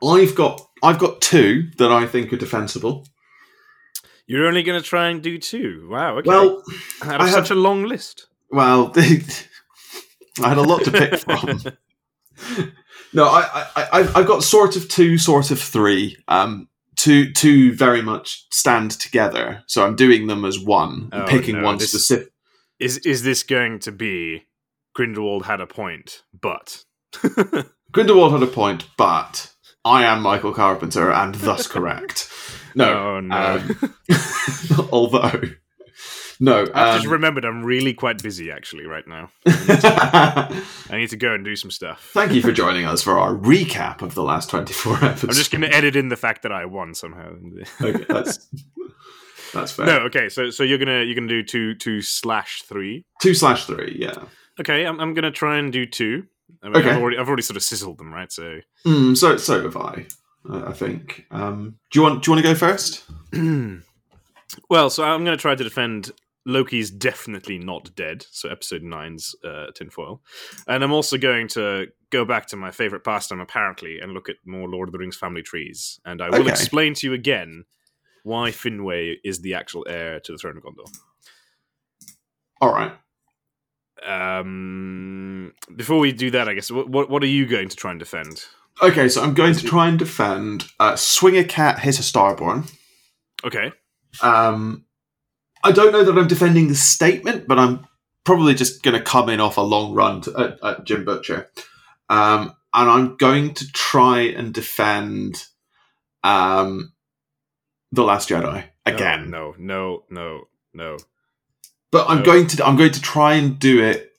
[0.05, 3.07] I've got I've got two that I think are defensible.
[4.27, 5.87] You're only going to try and do two.
[5.91, 6.19] Wow.
[6.19, 6.29] Okay.
[6.29, 6.63] Well,
[7.03, 8.27] out I of such have- a long list.
[8.51, 11.61] well, I had a lot to pick from.
[13.13, 16.17] No, I, I, I, I've got sort of two, sort of three.
[16.29, 19.63] Um, two, two very much stand together.
[19.69, 22.33] So I'm doing them as one, Oh, picking no, one this- specific.
[22.79, 24.43] Is is this going to be
[24.95, 26.85] Grindelwald had a point, but
[27.93, 29.51] Grindelwald had a point, but
[29.87, 32.29] I am Michael Carpenter, and thus correct.
[32.75, 33.37] No, oh no.
[33.37, 35.43] um, although
[36.41, 39.31] no, I've just um, remembered I'm really quite busy actually right now.
[39.47, 42.11] I need to go and do some stuff.
[42.13, 45.23] thank you for joining us for our recap of the last twenty-four episodes.
[45.23, 47.37] I'm just going to edit in the fact that I won somehow.
[47.81, 48.45] okay, that's
[49.55, 49.87] that's fair.
[49.87, 50.29] no, okay.
[50.29, 53.05] So so you're gonna you're gonna do two two slash three.
[53.23, 54.25] Two slash three, yeah.
[54.59, 56.25] Okay, I'm I'm gonna try and do two.
[56.63, 56.91] I mean, Okay.
[56.91, 58.31] I've already I've already sort of sizzled them, right?
[58.33, 60.07] So Mm, so so have I.
[60.49, 61.27] Uh, I think.
[61.31, 63.05] Um, do you want do you want to go first?
[64.71, 66.13] well, so I'm gonna try to defend.
[66.49, 70.23] Loki's definitely not dead, so episode nine's uh, tinfoil,
[70.69, 74.37] and I'm also going to go back to my favorite pastime, apparently, and look at
[74.47, 76.51] more Lord of the Rings family trees, and I will Okay.
[76.51, 77.65] explain to you again
[78.23, 80.87] why Finwë is the actual heir to the throne of Gondor.
[82.61, 82.93] All right.
[84.05, 88.01] Um, before we do that, I guess what, what are you going to try and
[88.01, 88.45] defend?
[88.83, 92.71] Okay, so I'm going to try and defend uh, Swing a Cat, Hit a Starborn.
[93.45, 93.73] Okay,
[94.23, 94.85] Um,
[95.65, 97.87] I don't know that I'm defending the statement, but I'm
[98.25, 101.51] probably just going to come in off a long run to, at, at Jim Butcher.
[102.09, 105.45] Um, and I'm going to try and defend
[106.23, 106.93] um,
[107.93, 109.31] The Last Jedi again.
[109.31, 110.99] No, no, no, no.
[111.91, 112.25] But I'm No.
[112.25, 114.13] going to I'm going to try and do it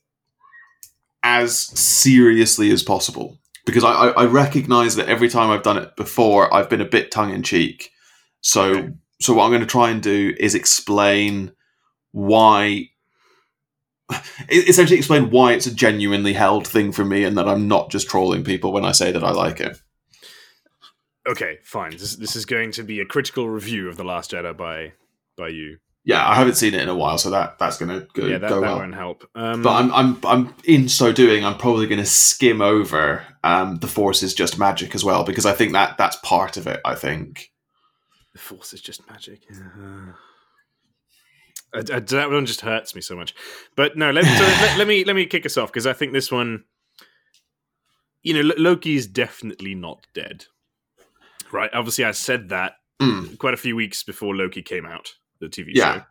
[1.24, 5.96] as seriously as possible because I, I, I recognize that every time I've done it
[5.96, 7.92] before, I've been a bit tongue in cheek.
[8.42, 8.90] So Okay.
[9.20, 11.52] so what I'm going to try and do is explain
[12.12, 12.90] why.
[14.50, 18.08] Essentially, explain why it's a genuinely held thing for me, and that I'm not just
[18.08, 19.82] trolling people when I say that I like it.
[21.28, 21.92] Okay, fine.
[21.92, 24.94] This this is going to be a critical review of the Last Jedi by
[25.36, 25.80] by you.
[26.08, 28.38] Yeah, I haven't seen it in a while, so that that's going to go, yeah,
[28.38, 28.78] that, go that well.
[28.78, 29.30] won't help.
[29.36, 33.80] Um, But I'm, I'm, I'm in so doing, I'm probably going to skim over um,
[33.80, 36.80] the Force is just magic as well because I think that that's part of it.
[36.86, 37.52] I think.
[38.32, 39.42] the Force is just magic.
[39.52, 40.14] Uh,
[41.76, 43.36] I- I- that one just hurts me so much.
[43.76, 46.14] But no, let, so let, let me let me kick us off because I think
[46.14, 46.64] this one,
[48.24, 50.46] you know, Loki is definitely not dead.
[51.52, 51.70] Right?
[51.74, 55.72] Obviously, I said that Mm, quite a few weeks before Loki came out, the TV
[55.74, 56.04] Yeah.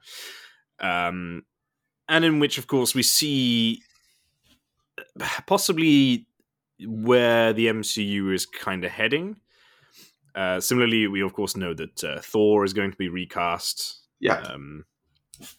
[0.80, 0.86] show.
[0.88, 1.44] Um,
[2.08, 3.82] and in which, of course, we see
[5.46, 6.26] possibly
[6.86, 9.36] where the MCU is kind of heading.
[10.34, 14.00] Uh, similarly, we of course know that uh, Thor is going to be recast.
[14.20, 14.40] yeah.
[14.40, 14.84] Um,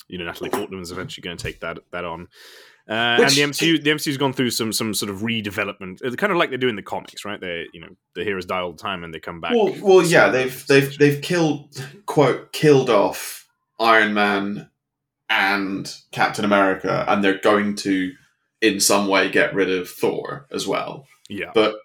[0.08, 2.27] you know, Natalie Portman is eventually going to take that that on.
[2.89, 6.32] Uh, and the MCU, the MCU's gone through some some sort of redevelopment, uh, kind
[6.32, 7.39] of like they do in the comics, right?
[7.39, 9.51] They, you know, the heroes die all the time and they come back.
[9.53, 11.75] Well, well, yeah, they've they've they've killed
[12.08, 13.46] quote killed off
[13.79, 14.69] Iron Man
[15.29, 18.13] and Captain America, and they're going to
[18.61, 21.05] in some way get rid of Thor as well.
[21.29, 21.75] yeah, But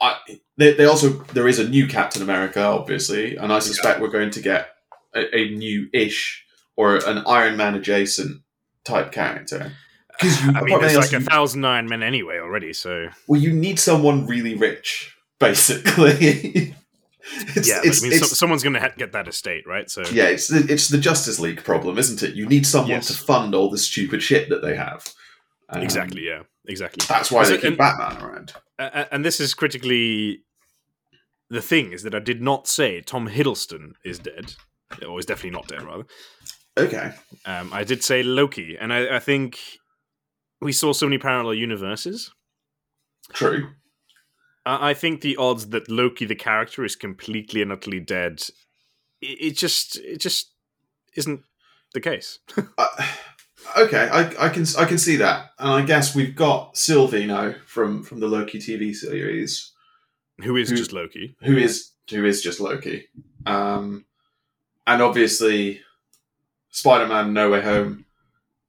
[0.00, 0.18] I
[0.56, 4.30] they, they also there is a new Captain America, obviously, and I suspect we're going
[4.30, 4.70] to get
[5.14, 6.44] a, a new ish
[6.76, 8.42] or an Iron Man adjacent
[8.84, 9.72] type character.
[10.10, 13.40] Uh, because you, I mean, there's like a thousand Iron Men anyway already, so well,
[13.40, 16.74] you need someone really rich, basically.
[17.56, 17.80] it's, yeah.
[17.82, 19.90] it's, I mean, so, someone's going to ha- get that estate, right?
[19.90, 22.34] So yeah, it's the, it's the Justice League problem, isn't it?
[22.34, 23.06] You need someone Yes.
[23.08, 25.06] to fund all the stupid shit that they have.
[25.70, 27.04] Um, exactly, yeah, exactly.
[27.08, 28.52] That's why So- they keep and- Batman around.
[28.78, 30.40] And this is critically
[31.48, 34.54] the thing is that I did not say Tom Hiddleston is dead,
[35.06, 36.04] or is definitely not dead, rather.
[36.76, 37.12] Okay.
[37.46, 39.60] Um, I did say Loki, and I, I think
[40.60, 42.32] we saw so many parallel universes.
[43.32, 43.70] True.
[44.66, 48.42] I, think the odds that Loki, the character, is completely and utterly dead,
[49.20, 50.52] it, it just it just
[51.14, 51.42] isn't
[51.92, 52.38] the case.
[52.78, 52.86] Uh,
[53.78, 58.02] okay, I, I can I can see that, and I guess we've got Silvino from
[58.02, 59.72] from the Loki TV series,
[60.42, 61.36] Who is Who- just Loki?
[61.42, 63.06] who is who is just Loki,
[63.46, 64.04] um,
[64.86, 65.80] and obviously,
[66.70, 68.04] Spider Man No Way Home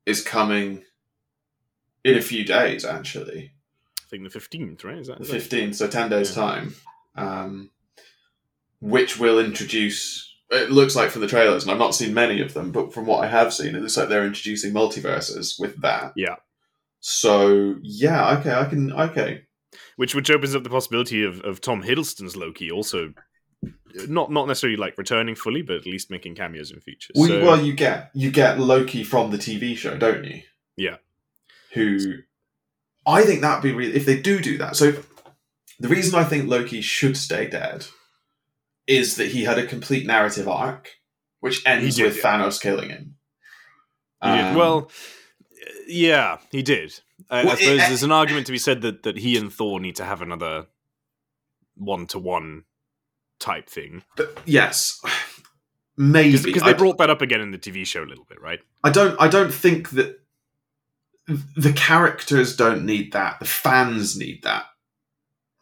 [0.06, 0.84] is coming
[2.04, 2.86] in a few days.
[2.86, 3.52] Actually,
[4.06, 4.98] I think the fifteenth, right?
[5.00, 6.44] Is that, the fifteenth, so ten days Yeah.
[6.44, 6.76] time,
[7.16, 7.72] um,
[8.80, 10.32] which will introduce.
[10.52, 13.08] It looks like from the trailers, and I've not seen many of them, but from
[13.08, 16.14] what I have seen, it looks like they're introducing multiverses with that.
[16.16, 16.36] Yeah.
[17.00, 19.44] So yeah, okay, I can okay.
[19.96, 23.14] which which opens up the possibility of, of Tom Hiddleston's Loki also
[24.08, 27.14] not not necessarily like returning fully, but at least making cameos in features.
[27.16, 30.42] Well, So- well, you get you get Loki from the TV show, don't you?
[30.78, 30.98] Yeah.
[31.74, 32.20] Who
[33.06, 34.76] I think that'd be really if they do do that.
[34.76, 34.94] So
[35.80, 37.86] the reason I think Loki should stay dead
[38.88, 40.92] is that he had a complete narrative arc,
[41.40, 42.24] which ends did, with yeah.
[42.24, 43.16] Thanos killing him.
[44.22, 44.92] Um, well,
[45.88, 47.00] yeah, he did.
[47.30, 49.52] I, I Well, it- suppose there's an argument to be said that, that he and
[49.52, 50.68] Thor need to have another
[51.76, 52.64] one to one
[53.38, 55.02] type thing but yes,
[55.98, 58.60] maybe because they brought that up again in the TV show a little bit, right?
[58.84, 60.20] I don't I don't think that
[61.28, 63.40] the characters don't need that.
[63.40, 64.66] The fans need that.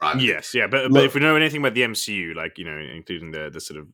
[0.02, 0.20] Right?
[0.20, 3.32] Yes, yeah, but, but if we know anything about the MCU, like you know, including
[3.32, 3.88] the the sort of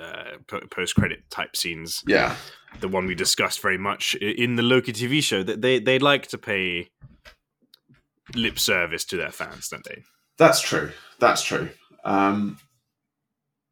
[0.00, 2.36] uh, post credit type scenes, Yeah.
[2.80, 6.28] the one we discussed very much in the Loki TV show, that they they like
[6.28, 6.88] to pay
[8.34, 10.02] lip service to their fans, don't they?
[10.38, 10.92] That's true.
[11.18, 11.70] That's true.
[12.04, 12.58] Um,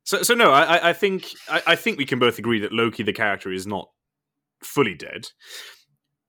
[0.05, 2.73] So, so no, I, I- I think I, I think we can both agree that
[2.73, 3.89] Loki, the character, is not
[4.65, 5.29] fully dead.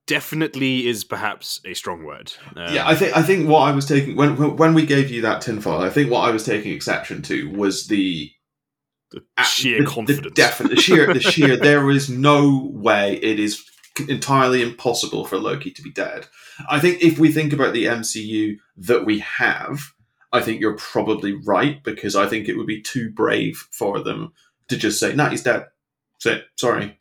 [0.09, 2.33] Definitely is perhaps a strong word.
[2.55, 5.21] Um, yeah, I think I think what I was taking when when- we gave you
[5.21, 8.31] that tinfoil, I think what I was taking exception to was the
[9.11, 10.25] the sheer the, confidence.
[10.25, 11.57] The, definite, the sheer, the sheer.
[11.57, 13.63] There is no way it is
[14.07, 16.25] entirely impossible for Loki to be dead.
[16.67, 19.79] I think if we think about the MCU that we have,
[20.33, 24.33] I think you're probably right because I think it would be too brave for them
[24.69, 25.67] to just say, "Nah, he's dead."
[26.23, 26.45] That's it.
[26.55, 26.99] Sorry.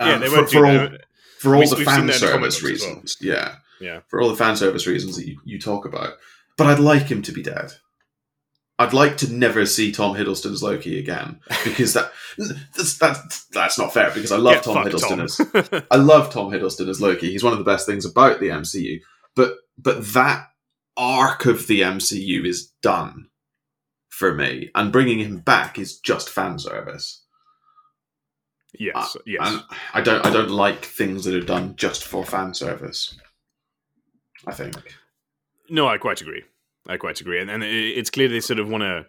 [0.00, 1.05] yeah, Um, they for, won't for do all that.
[1.46, 2.70] For all We- the fan that in comic service as well.
[2.72, 3.16] reasons.
[3.20, 3.54] Yeah.
[3.80, 4.00] Yeah.
[4.08, 6.14] For all the fan service reasons that you, you talk about.
[6.56, 7.72] But I'd like him to be dead.
[8.78, 12.12] I'd like to never see Tom Hiddleston's Loki again because that
[12.76, 15.08] that's that's, that's not fair because I love Yeah, Tom Hiddleston
[15.62, 15.80] Tom.
[15.80, 17.30] as I love Tom Hiddleston as Loki.
[17.30, 19.00] He's one of the best things about the MCU.
[19.34, 20.48] But but that
[20.96, 23.28] arc of the MCU is done
[24.10, 27.22] for me, and bringing him back is just fan service.
[28.78, 29.40] Yes, yes.
[29.42, 29.62] And
[29.94, 33.18] I don't I don't like things that are done just for fan service.
[34.46, 34.76] I think.
[35.68, 36.44] No, I quite agree.
[36.88, 39.06] I quite agree, and, and it's clear they sort of want to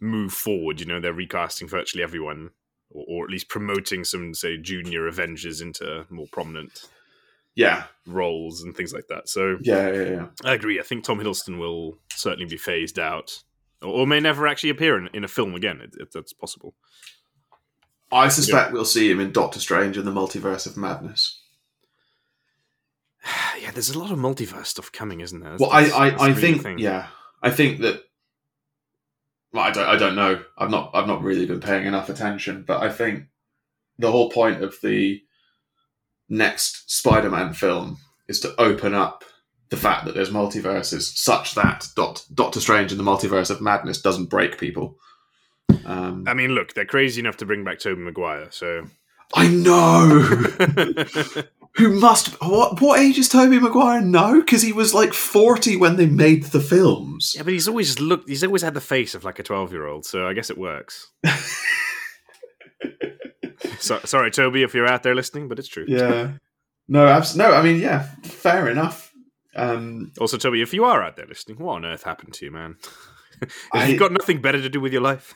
[0.00, 0.80] move forward.
[0.80, 2.50] You know, they're recasting virtually everyone,
[2.90, 6.88] or, or at least promoting some, say, junior Avengers into more prominent
[7.54, 9.28] Yeah, roles and things like that.
[9.28, 10.26] So yeah, yeah, yeah.
[10.44, 10.80] I agree.
[10.80, 13.44] I think Tom Hiddleston will certainly be phased out,
[13.80, 15.80] or, or may never actually appear in, in a film again.
[15.80, 16.74] It, it, that's possible.
[18.14, 21.40] I suspect we'll see him in Doctor Strange and the Multiverse of Madness.
[23.60, 25.56] yeah, there's a lot of multiverse stuff coming, isn't there?
[25.58, 26.78] Well, I, I, I really think, thing.
[26.78, 27.08] yeah,
[27.42, 28.02] I think that.
[29.52, 30.42] Well, I don't, I don't know.
[30.56, 33.24] I've not, I've not really been paying enough attention, but I think
[33.98, 35.22] the whole point of the
[36.28, 39.24] next Spider-Man film is to open up
[39.70, 41.88] the fact that there's multiverses, such that
[42.34, 44.98] Doctor Strange and the Multiverse of Madness doesn't break people.
[45.84, 48.86] Um, I mean, look, they're crazy enough to bring back Tobey Maguire, so
[49.34, 50.20] I know.
[51.76, 52.40] Who must?
[52.40, 52.80] What?
[52.80, 54.00] What age is Tobey Maguire?
[54.00, 57.32] No, because he was like forty when they made the films.
[57.36, 58.28] yeah, but he's always looked.
[58.28, 61.10] He's always had the face of like a twelve-year-old, so I guess it works.
[63.78, 65.84] so, sorry, Tobey, if you're out there listening, but it's true.
[65.88, 66.32] Yeah.
[66.88, 67.52] No, abs- no.
[67.52, 69.12] I mean, yeah, fair enough.
[69.56, 72.50] Um, Also, Tobey, if you are out there listening, what on earth happened to you,
[72.50, 72.76] man?
[73.40, 75.34] Have I- you got nothing better to do with your life?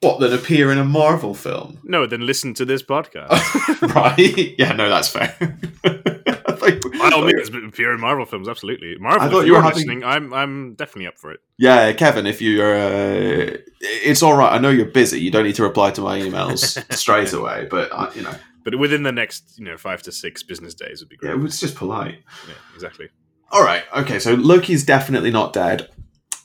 [0.00, 1.78] What then appear in a Marvel film?
[1.84, 3.94] no, then listen to this podcast.
[3.94, 4.58] right?
[4.58, 5.36] Yeah, no, that's fair.
[5.84, 8.96] I thought- By all means, appear in Marvel films, absolutely.
[8.98, 11.40] Marvel, I thought if you you're were having- listening, I'm I'm definitely up for it.
[11.58, 14.52] yeah, Kevin, if you're, uh, it's all right.
[14.52, 15.20] I know you're busy.
[15.20, 18.34] You don't need to reply to my emails straight away, but uh, you know,
[18.64, 21.44] But within the next, you know, five to six business days would be yeah, great.
[21.46, 22.18] it's just polite.
[22.48, 23.08] Yeah, exactly.
[23.52, 23.82] All right.
[23.96, 24.18] Okay.
[24.18, 25.88] So Loki's definitely not dead.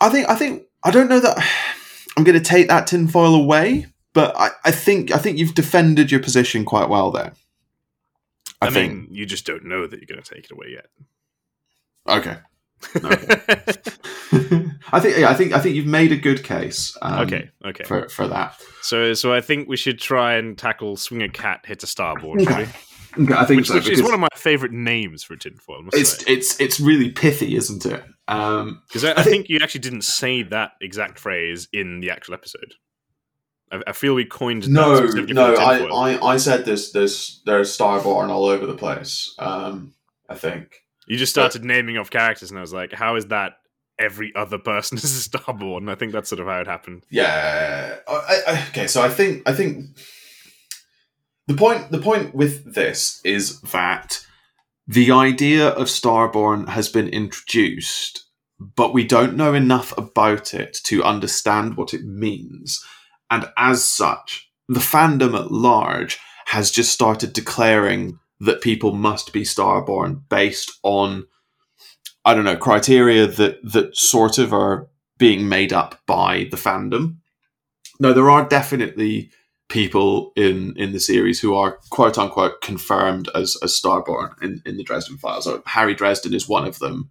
[0.02, 0.28] I think.
[0.30, 0.64] I think.
[0.84, 1.38] I don't know that
[2.18, 5.14] I'm going to take that tinfoil away, but I, I think.
[5.14, 7.34] I think you've defended your position quite well there.
[8.62, 8.94] I, I, think.
[8.94, 10.88] mean, you just don't know that you're going to take it away yet.
[12.08, 12.38] okay.
[14.92, 15.18] I think.
[15.18, 15.30] Yeah.
[15.30, 15.54] I think.
[15.54, 16.96] I think you've made a good case.
[17.02, 17.84] Um, okay, okay.
[17.84, 18.60] For for that.
[18.82, 22.42] So, so I think we should try and tackle swing a cat, hit a Starborn,
[22.42, 22.70] Okay.
[23.18, 23.34] Okay.
[23.34, 23.76] I think which, so.
[23.76, 25.84] which is one of my favorite names for tinfoil.
[25.94, 26.34] It's say.
[26.34, 28.04] it's it's really pithy, isn't it?
[28.28, 32.34] Um, Because I, I think- you actually didn't say that exact phrase in the actual
[32.34, 32.74] episode.
[33.72, 35.56] I, I feel we coined no, no.
[35.56, 35.80] I.
[36.14, 39.34] I I said there's there's there's Starborn all over the place.
[39.40, 39.94] Um,
[40.30, 40.84] I think.
[41.08, 43.54] You just started naming off characters, and I was like, "How is that
[43.98, 47.04] every other person is a Starborn?" I think that's sort of how it happened.
[47.10, 47.98] Yeah.
[48.08, 49.98] I, I, okay, so I think I think
[51.48, 54.26] the point the point with this is that
[54.88, 58.24] the idea of Starborn has been introduced,
[58.60, 62.84] but we don't know enough about it to understand what it means,
[63.30, 69.42] and as such, the fandom at large has just started declaring that people must be
[69.42, 71.26] Starborn based on
[72.24, 77.18] I don't know criteria that that sort of are being made up by the fandom.
[78.00, 79.30] No, there are definitely
[79.70, 84.78] people in in the series who are quote unquote confirmed as as Starborn in, in
[84.78, 85.46] the Dresden Files.
[85.46, 87.10] So Harry Dresden is one of them.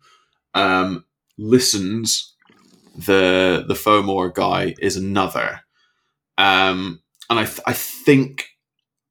[0.55, 1.05] Um,
[1.37, 2.35] listens,
[2.97, 5.61] the the Fomor guy is another.
[6.39, 8.49] Um, and I th- I think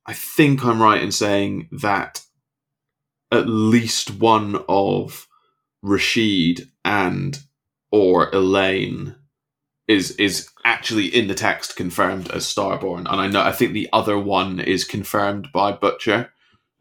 [0.06, 2.21] I think I'm right in saying that
[3.32, 5.27] at least one of
[5.82, 7.39] Rashid and
[7.91, 9.15] or Elaine
[9.88, 13.89] is is actually in the text confirmed as Starborn, and I know I think the
[13.93, 16.32] other one is confirmed by Butcher,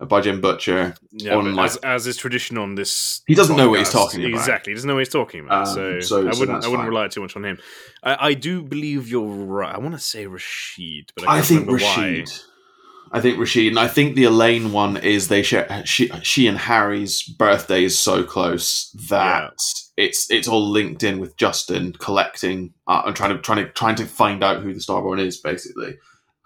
[0.00, 0.94] uh, by Jim Butcher.
[1.10, 4.20] Yeah, On my- as, as is tradition on this, He doesn't know what he's talking
[4.24, 4.30] about.
[4.38, 5.66] Exactly, he doesn't know what he's talking about.
[5.68, 6.88] Um, so, so- I wouldn't, that's I wouldn't fine.
[6.88, 7.58] rely too much on him.
[8.04, 9.74] I, I do believe you're right.
[9.74, 12.28] I want to say Rashid, but I, I, think Rashid.
[12.28, 13.18] why.
[13.18, 16.56] I think Rashid, and I think the Elaine one is they share she, she and
[16.56, 19.52] Harry's birthday is so close that
[19.96, 23.96] it's it's all linked in with Justin collecting uh, and trying to trying to trying
[23.96, 25.38] to find out who the Starborn is.
[25.38, 25.96] Basically,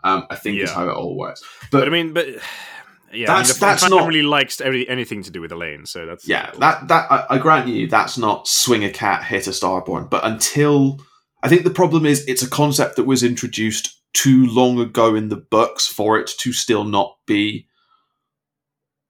[0.04, 1.42] um, I think is how it all works.
[1.70, 2.26] But, But, I mean, but
[3.12, 5.86] yeah, That's- I mean, that's not- really likes every, anything to do with Elaine.
[5.86, 9.46] So that's yeah, that that I, I grant you that's not swing a cat, hit
[9.46, 10.10] a Starborn.
[10.10, 11.00] But until
[11.42, 15.28] I think the problem is it's a concept that was introduced too long ago in
[15.28, 17.66] the books for it to still not be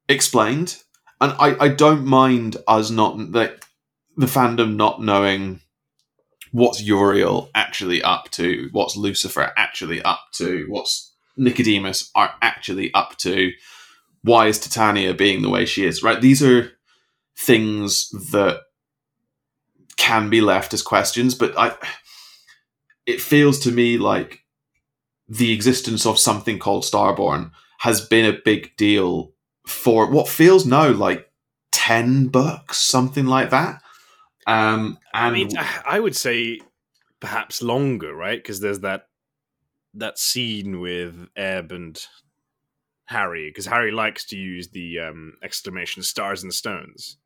[0.09, 0.83] explained.
[1.21, 3.65] And I, I don't mind us not like
[4.17, 5.61] the fandom not knowing
[6.53, 13.17] what's Uriel actually up to, what's Lucifer actually up to, what's Nicodemus are actually up
[13.19, 13.53] to,
[14.23, 16.21] why is Titania being the way she is, right?
[16.21, 16.73] These are
[17.39, 18.61] things that
[19.97, 21.77] can be left as questions, but I
[23.07, 24.41] it feels to me like
[25.29, 29.33] the existence of something called Starborn has been a big deal
[29.67, 31.31] for what feels now like
[31.73, 33.81] 10 books, something like that.
[34.47, 35.49] Um, and I mean,
[35.87, 36.61] I would say
[37.21, 38.39] perhaps longer, right?
[38.39, 39.09] Because there's that
[39.95, 41.99] that scene with Ebb and
[43.07, 47.17] Harry because Harry likes to use the um, exclamation "stars and stones,"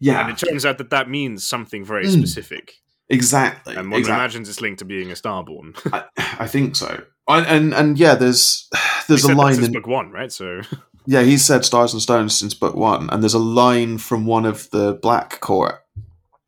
[0.00, 2.18] Yeah, and it turns out that that means something very Mm.
[2.18, 2.74] specific.
[3.08, 3.76] exactly.
[3.76, 4.20] And one exactly.
[4.20, 5.76] imagines it's linked to being a starborn.
[5.92, 6.04] I,
[6.40, 7.02] I think so.
[7.28, 8.68] And, and and yeah, there's
[9.08, 10.32] there's He a line in book one, right?
[10.32, 10.60] So
[11.06, 14.44] yeah he's said stars and stones since book one, and there's a line from one
[14.44, 15.76] of the Black Court,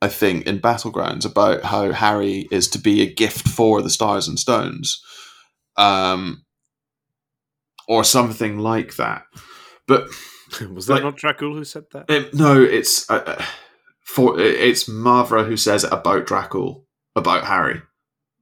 [0.01, 4.29] I think, in Battlegrounds about how Harry is to be a gift for the stars
[4.29, 5.03] and stones,
[5.77, 6.45] um,
[7.89, 9.25] or something like that.
[9.87, 10.07] But
[10.73, 12.09] was that Like- not Dracul who said that?
[12.09, 13.45] it, no, it's uh, uh,
[14.05, 16.85] for it's Mavra who says it about Dracul
[17.17, 17.83] about Harry.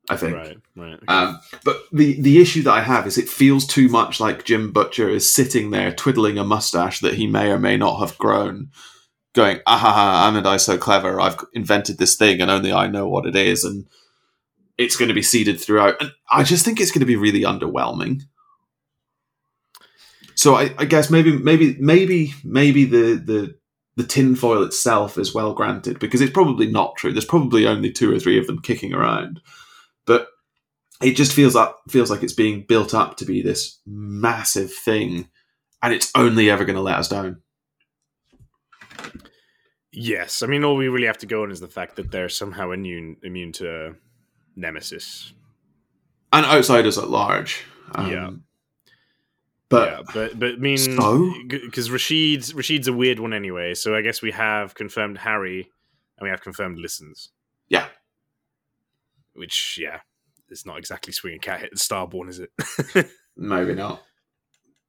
[0.08, 0.36] I think.
[0.36, 0.94] Right, right.
[0.94, 1.06] okay.
[1.08, 4.70] Um, but the the issue that I have is it feels too much like Jim
[4.72, 8.70] Butcher is sitting there twiddling a mustache that he may or may not have grown,
[9.36, 10.26] going, "Ah ha ha!
[10.26, 11.20] I'm so clever.
[11.20, 13.86] I've invented this thing, and only I know what it is, and
[14.76, 17.42] it's going to be seeded throughout." And I just think it's going to be really
[17.42, 18.22] underwhelming.
[20.34, 23.54] So I, I guess maybe maybe maybe maybe the the
[23.96, 27.12] the tinfoil itself is well granted because it's probably not true.
[27.12, 29.40] There's probably only two or three of them kicking around,
[30.06, 30.28] but
[31.02, 35.28] it just feels up feels like it's being built up to be this massive thing,
[35.82, 37.42] and it's only ever going to let us down.
[39.96, 42.28] Yes, I mean, all we really have to go on is the fact that they're
[42.28, 43.96] somehow immune immune to
[44.54, 45.32] Nemesis.
[46.32, 47.64] And outsiders at large.
[47.94, 48.30] Um, Yeah.
[49.68, 51.32] But yeah, but but I mean, So?
[51.48, 53.74] because Rashid's Rashid's a weird one anyway.
[53.74, 55.68] So I guess we have confirmed Harry,
[56.18, 57.30] and we have confirmed listens.
[57.68, 57.88] Yeah.
[59.32, 60.00] Which yeah,
[60.50, 63.10] it's not exactly swinging cat hit Starborn, is it?
[63.36, 64.02] maybe not.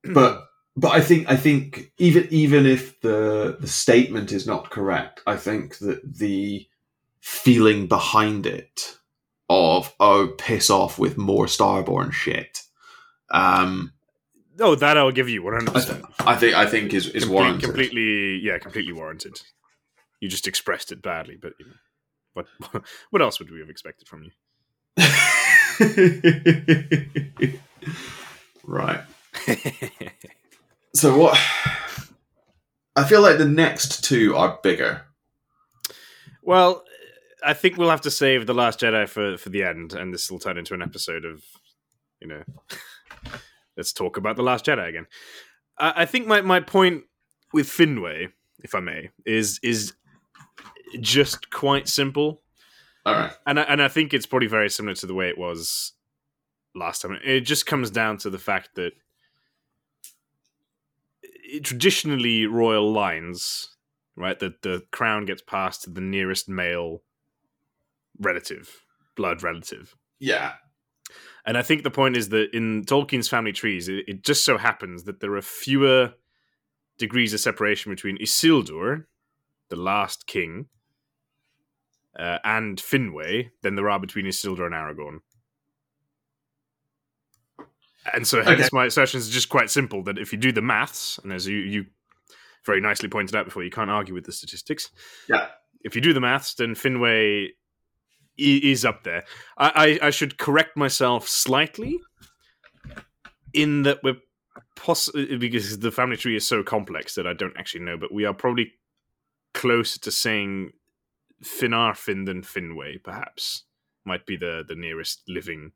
[0.03, 0.45] But
[0.77, 5.35] but I think I think even even if the the statement is not correct, I
[5.35, 6.67] think that the
[7.19, 8.95] feeling behind it
[9.49, 12.61] of oh piss off with more Starborn shit.
[13.31, 13.93] Um,
[14.59, 16.05] oh, that I'll give you one hundred percent.
[16.19, 17.63] I think I think is is warranted.
[17.63, 19.41] Completely, yeah, completely warranted.
[20.19, 21.73] You just expressed it badly, but you know,
[22.33, 22.45] what
[23.09, 24.29] what else would we have expected from you?
[28.63, 29.01] right.
[30.97, 31.37] So what?
[32.95, 35.03] I feel like the next two are bigger.
[36.41, 36.83] Well,
[37.45, 40.31] I think we'll have to save the Last Jedi for for the end, and this
[40.31, 41.43] will turn into an episode of,
[42.19, 42.41] you know,
[43.77, 45.05] let's talk about the Last Jedi again.
[45.77, 47.03] I, I think my my point
[47.53, 48.31] with Finwë,
[48.63, 49.93] if I may, is is
[50.99, 52.41] just quite simple,
[53.05, 53.33] All right.
[53.45, 55.93] and I, and I think it's probably very similar to the way it was
[56.73, 57.19] last time.
[57.23, 58.93] It just comes down to the fact that
[61.63, 63.75] traditionally royal lines,
[64.15, 64.37] right?
[64.39, 67.03] That the crown gets passed to the nearest male
[68.19, 68.83] relative,
[69.15, 69.95] blood relative.
[70.19, 70.53] Yeah.
[71.45, 74.57] And I think the point is that in Tolkien's family trees, it, it just so
[74.57, 76.13] happens that there are fewer
[76.97, 79.05] degrees of separation between Isildur,
[79.69, 80.65] the last king,
[82.17, 85.19] uh, and Finwë than there are between Isildur and Aragorn.
[88.13, 88.69] And so, hence, Okay.
[88.71, 91.57] my assertion is just quite simple that if you do the maths, and as you,
[91.57, 91.85] you
[92.65, 94.91] very nicely pointed out before, you can't argue with the statistics.
[95.29, 95.47] Yeah.
[95.83, 97.49] If you do the maths, then Finwë
[98.37, 99.23] is up there.
[99.57, 101.99] I, I, I should correct myself slightly
[103.53, 104.17] in that we're
[104.75, 108.25] poss- because the family tree is so complex that I don't actually know, but we
[108.25, 108.73] are probably
[109.53, 110.71] closer to saying
[111.43, 113.63] Finarfin than Finwë, perhaps.
[114.05, 115.71] Might be the, the nearest living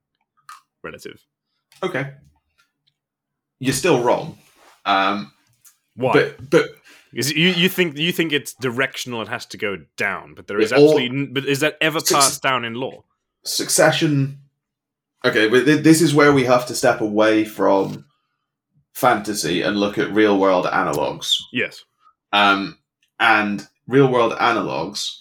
[0.83, 1.25] relative.
[1.83, 2.13] Okay.
[3.59, 4.37] You're still wrong.
[4.85, 5.31] Um,
[5.95, 6.13] Why?
[6.13, 6.69] but but
[7.11, 10.71] you, you think you think it's directional; it has to go down, but there is
[10.71, 11.27] absolutely.
[11.27, 13.03] but is that ever passed down in law?
[13.43, 14.39] succession.
[15.23, 18.05] Okay, but th- this is where we have to step away from
[18.93, 21.37] fantasy and look at real world analogs.
[21.53, 21.83] Yes.
[22.33, 22.77] Um,
[23.19, 25.19] and real world analogs,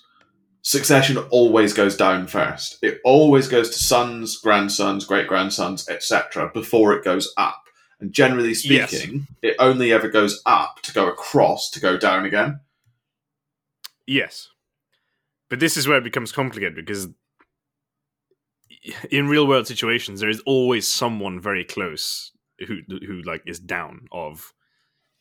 [0.63, 2.79] succession always goes down first.
[2.83, 7.65] It always goes to sons, grandsons, great grandsons, etc., before it goes up.
[8.01, 8.91] And generally Yes.
[8.91, 12.61] speaking, it only ever goes up to go across to go down again.
[14.07, 14.49] Yes.
[15.49, 17.09] But this is where it becomes complicated because
[19.11, 22.33] in real world situations there is always someone very close
[22.67, 24.53] who who like is down of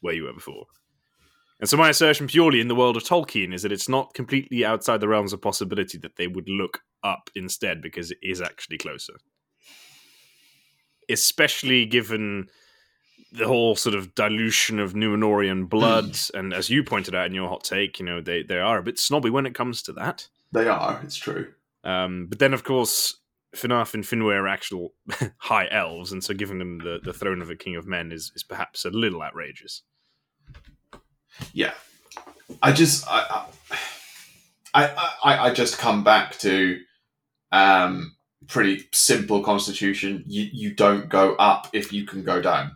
[0.02, 0.66] where you were before.
[1.60, 4.64] And so my assertion purely in the world of Tolkien is that it's not completely
[4.64, 8.78] outside the realms of possibility that they would look up instead because it is actually
[8.78, 9.14] closer.
[11.10, 12.48] Especially given
[13.32, 17.50] the whole sort of dilution of Númenórean blood, and as you pointed out in your
[17.50, 20.28] hot take, you know they they are a bit snobby when it comes to that.
[20.52, 21.54] They are, it's true.
[21.84, 23.16] Um, but then, of course,
[23.56, 24.94] Finarf and Finwë are actual
[25.38, 28.32] high elves, and so giving them the, the throne of a king of men is,
[28.36, 29.84] is perhaps a little outrageous.
[31.54, 31.74] Yeah,
[32.62, 33.46] I just I
[34.74, 34.86] I
[35.24, 36.80] I, I just come back to
[37.52, 38.16] um
[38.48, 40.24] pretty simple constitution.
[40.28, 42.76] You you don't go up if you can go down.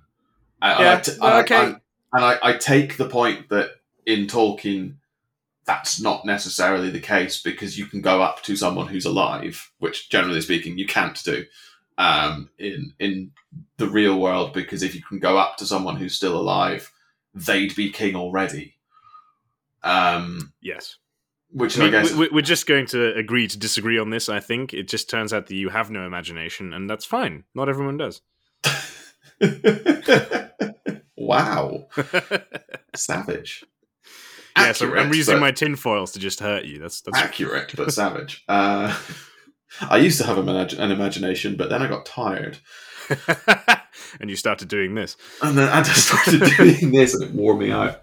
[0.62, 1.66] And, Yeah, I t- and I- okay.
[1.66, 1.80] and-
[2.16, 3.72] and I, I take the point that
[4.06, 4.98] in Tolkien,
[5.66, 10.12] that's not necessarily the case because you can go up to someone who's alive, which
[10.12, 11.44] generally speaking you can't do
[11.98, 13.32] um, in in
[13.78, 14.54] the real world.
[14.54, 16.92] Because if you can go up to someone who's still alive,
[17.34, 18.76] they'd be king already.
[19.84, 20.98] Um, Yes.
[21.50, 24.40] which I I guess we, we're just going to agree to disagree on this, I
[24.40, 24.74] think.
[24.74, 27.44] It just turns out that you have no imagination, and that's fine.
[27.54, 28.22] Not everyone does.
[31.18, 31.88] wow,
[32.96, 33.64] savage.
[34.58, 36.80] yeah, so I'm using my tinfoils to just hurt you.
[36.80, 38.44] That's that's accurate but savage.
[38.48, 38.96] Uh,
[39.90, 42.60] I used to have an, imag- an imagination, but then I got tired,
[44.20, 45.18] and you started doing this.
[45.42, 48.02] and then I just started doing this, and it wore me out.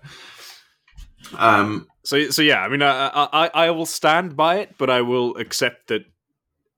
[1.39, 5.03] Um, So so yeah, I mean, I, I I- will stand by it, but I
[5.03, 6.03] will accept that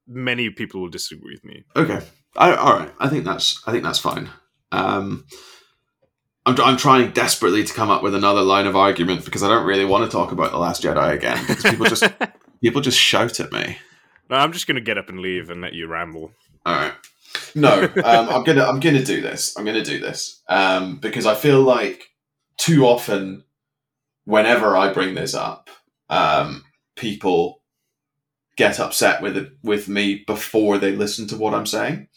[0.07, 1.65] many people will disagree with me.
[1.77, 2.01] okay,
[2.37, 2.91] I, all right.
[2.99, 4.29] I think that's I think that's fine.
[4.73, 5.25] Um,
[6.45, 9.65] I'm, I'm trying desperately to come up with another line of argument because I don't
[9.67, 12.05] really want to talk about the Last Jedi again because people just
[12.61, 13.79] people just shout at me.
[14.29, 16.33] no, I'm just going to get up and leave and let you ramble.
[16.67, 16.93] All right.
[17.55, 19.57] No, um, I'm gonna I'm gonna do this.
[19.57, 22.11] I'm gonna do this um, because I feel like
[22.57, 23.45] too often,
[24.25, 25.71] whenever I bring this up,
[26.09, 26.65] um,
[26.97, 27.63] people
[28.57, 32.09] get upset with it with me before they listen to what I'm saying.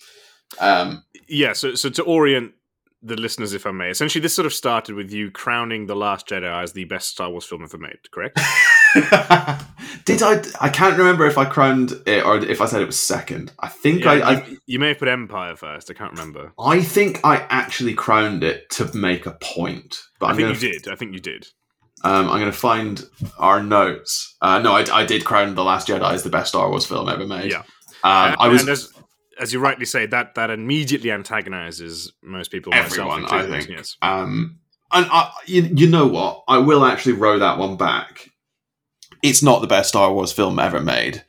[0.59, 2.53] Um, Yeah, so so to orient
[3.01, 6.27] the listeners, if I may, essentially this sort of started with you crowning the Last
[6.27, 8.11] Jedi as the best Star Wars film ever made.
[8.11, 8.39] Correct?
[10.05, 10.41] did I?
[10.61, 13.51] I can't remember if I crowned it or if I said it was second.
[13.59, 15.91] I think Yeah, I, I you, you may have put Empire first.
[15.91, 16.53] I can't remember.
[16.59, 20.01] I think I actually crowned it to make a point.
[20.19, 20.91] But I I'm think gonna you did.
[20.91, 21.47] I think you did.
[22.03, 23.03] Um, I'm going to find
[23.39, 24.35] our notes.
[24.39, 27.09] Uh, no, I, I did crown The Last Jedi as the best Star Wars film
[27.09, 27.51] ever made.
[27.51, 27.63] Yeah.
[28.03, 28.93] Um, and, I was as,
[29.39, 32.73] as you rightly say, that that immediately antagonizes most people.
[32.75, 33.69] everyone, myself I think.
[33.69, 33.97] Yes.
[34.03, 34.59] Um,
[34.91, 36.43] and I, you, you know what?
[36.47, 38.29] I will actually row that one back.
[39.21, 41.23] It's not the best Star Wars film ever made.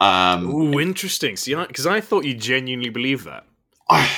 [0.00, 1.36] Um, Ooh, interesting.
[1.36, 3.44] See, because I, thought you genuinely believed that.
[3.88, 4.10] I,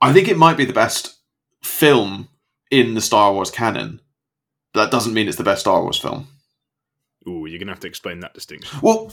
[0.00, 1.18] I think it might be the best
[1.62, 2.28] film
[2.70, 4.00] in the Star Wars canon.
[4.74, 6.26] That doesn't mean it's the best Star Wars film.
[7.28, 8.78] Ooh, you're gonna have to explain that distinction.
[8.82, 9.10] Well,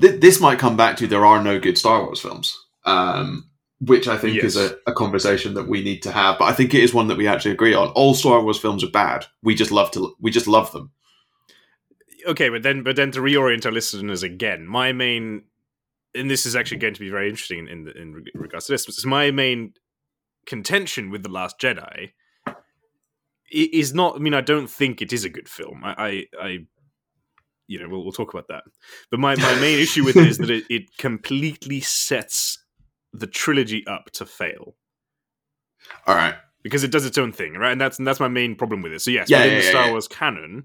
[0.00, 3.48] th- this might come back to there are no good Star Wars films, um,
[3.80, 6.38] which I think is a, a conversation that we need to have.
[6.38, 7.88] But I think it is one that we actually agree on.
[7.90, 9.26] All Star Wars films are bad.
[9.42, 10.14] We just love to.
[10.20, 10.90] We just love them.
[12.26, 15.44] Okay, but then but then to reorient our listeners again, my main
[16.14, 18.88] and this is actually going to be very interesting in in, in regards to this.
[18.88, 19.74] is my main
[20.46, 22.10] contention with the Last Jedi
[23.50, 24.16] is not.
[24.16, 25.82] I mean, I don't think it is a good film.
[25.84, 26.58] I, I, I
[27.66, 28.64] you know, we'll, we'll talk about that.
[29.10, 32.58] But my, my main issue with it is that it, it completely sets
[33.12, 34.74] the trilogy up to fail
[36.06, 36.34] All right.
[36.62, 37.72] because it does its own thing, right?
[37.72, 39.00] And that's and that's my main problem with it.
[39.00, 39.90] So yes, Yeah, within yeah, the Star yeah.
[39.90, 40.64] Wars canon,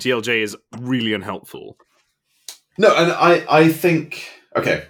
[0.00, 1.76] TLJ is really unhelpful.
[2.78, 4.84] No, and I I think okay.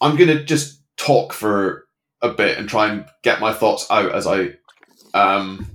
[0.00, 1.86] I'm gonna just talk for
[2.22, 4.54] a bit and try and get my thoughts out as I
[5.14, 5.66] um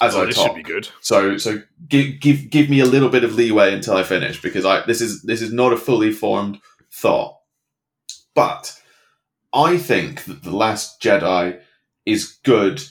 [0.00, 0.48] as Oh, I this talk.
[0.48, 0.88] should be good.
[1.00, 4.64] So so give give give me a little bit of leeway until I finish because
[4.64, 6.58] I this is this is not a fully formed
[6.92, 7.36] thought.
[8.34, 8.80] But
[9.52, 11.60] I think that The Last Jedi
[12.06, 12.82] is good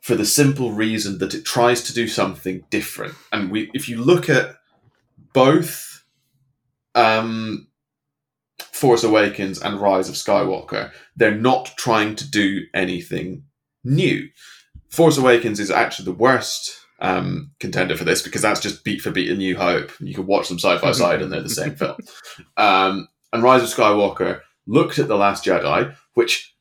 [0.00, 3.14] for the simple reason that it tries to do something different.
[3.32, 4.56] And we if you look at
[5.32, 6.04] both
[6.94, 7.68] um
[8.72, 13.44] Force Awakens and Rise of Skywalker, they're not trying to do anything
[13.82, 14.28] new.
[14.88, 19.10] Force Awakens is actually the worst um, contender for this because that's just beat for
[19.10, 19.92] beat a New Hope.
[20.00, 21.96] You can watch them side by side and they're the same film.
[22.56, 26.54] Um, and Rise of Skywalker looked at The Last Jedi, which,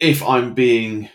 [0.00, 1.08] if I'm being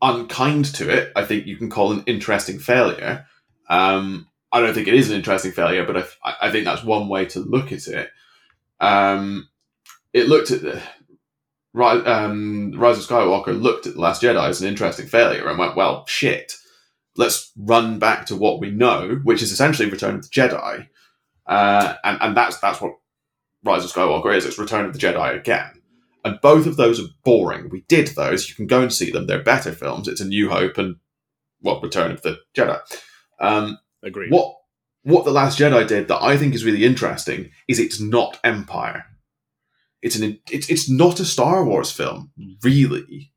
[0.00, 3.26] unkind to it, I think you can call an interesting failure.
[3.68, 7.08] Um, I don't think it is an interesting failure, but I, I think that's one
[7.08, 8.10] way to look at it.
[8.80, 9.48] Um,
[10.12, 10.82] it looked at the
[11.74, 15.58] Rise, um, Rise of Skywalker looked at The Last Jedi as an interesting failure and
[15.58, 16.54] went, well, shit.
[17.16, 20.88] Let's run back to what we know, which is essentially Return of the Jedi.
[21.46, 22.94] Uh, and, and that's that's what
[23.64, 24.46] Rise of Skywalker is.
[24.46, 25.82] It's Return of the Jedi again.
[26.24, 27.70] And both of those are boring.
[27.70, 28.48] We did those.
[28.48, 29.26] You can go and see them.
[29.26, 30.08] They're better films.
[30.08, 30.96] It's A New Hope and,
[31.62, 32.80] well, Return of the Jedi.
[33.40, 34.30] Um, Agreed.
[34.30, 34.54] what
[35.02, 39.04] what the last jedi did that i think is really interesting is it's not empire
[40.02, 42.52] it's an it's it's not a Star Wars film, hmm.
[42.62, 43.32] really.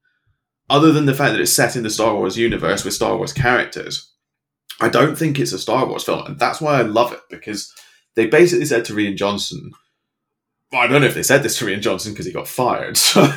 [0.69, 3.33] Other than the fact that it's set in the Star Wars universe with Star Wars
[3.33, 4.13] characters,
[4.79, 7.73] I don't think it's a Star Wars film, and that's why I love it because
[8.15, 9.71] they basically said to Rian Johnson.
[10.71, 12.95] Well, I don't know if they said this to Rian Johnson because he got fired,
[12.97, 13.27] so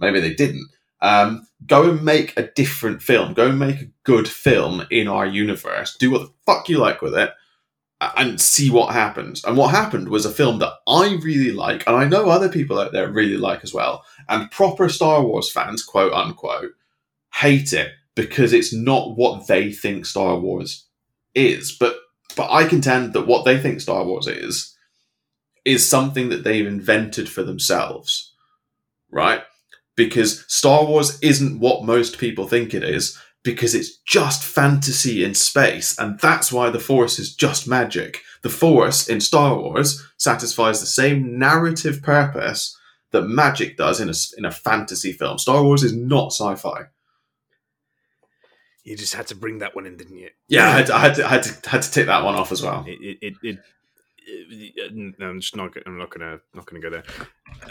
[0.00, 0.68] maybe they didn't.
[1.04, 3.34] Um, go and make a different film.
[3.34, 5.94] Go and make a good film in our universe.
[5.98, 7.30] Do what the fuck you like with it,
[8.00, 9.44] and see what happens.
[9.44, 12.78] And what happened was a film that I really like, and I know other people
[12.78, 14.02] out there really like as well.
[14.30, 16.72] And proper Star Wars fans, quote unquote,
[17.34, 20.86] hate it because it's not what they think Star Wars
[21.34, 21.76] is.
[21.78, 21.96] But
[22.34, 24.74] but I contend that what they think Star Wars is
[25.66, 28.32] is something that they've invented for themselves,
[29.10, 29.42] right?
[29.96, 35.34] Because Star Wars isn't what most people think it is, because it's just fantasy in
[35.34, 38.22] space, and that's why the Force is just magic.
[38.42, 42.76] The Force in Star Wars satisfies the same narrative purpose
[43.12, 45.38] that magic does in a, in a fantasy film.
[45.38, 46.86] Star Wars is not sci fi.
[48.82, 50.30] You just had to bring that one in, didn't you?
[50.48, 52.34] Yeah, I had to, I had to, I had to, had to take that one
[52.34, 52.84] off as well.
[52.86, 53.58] It, it, it, it,
[54.76, 55.72] it no, I'm just not.
[55.86, 57.04] I'm not gonna not gonna go there.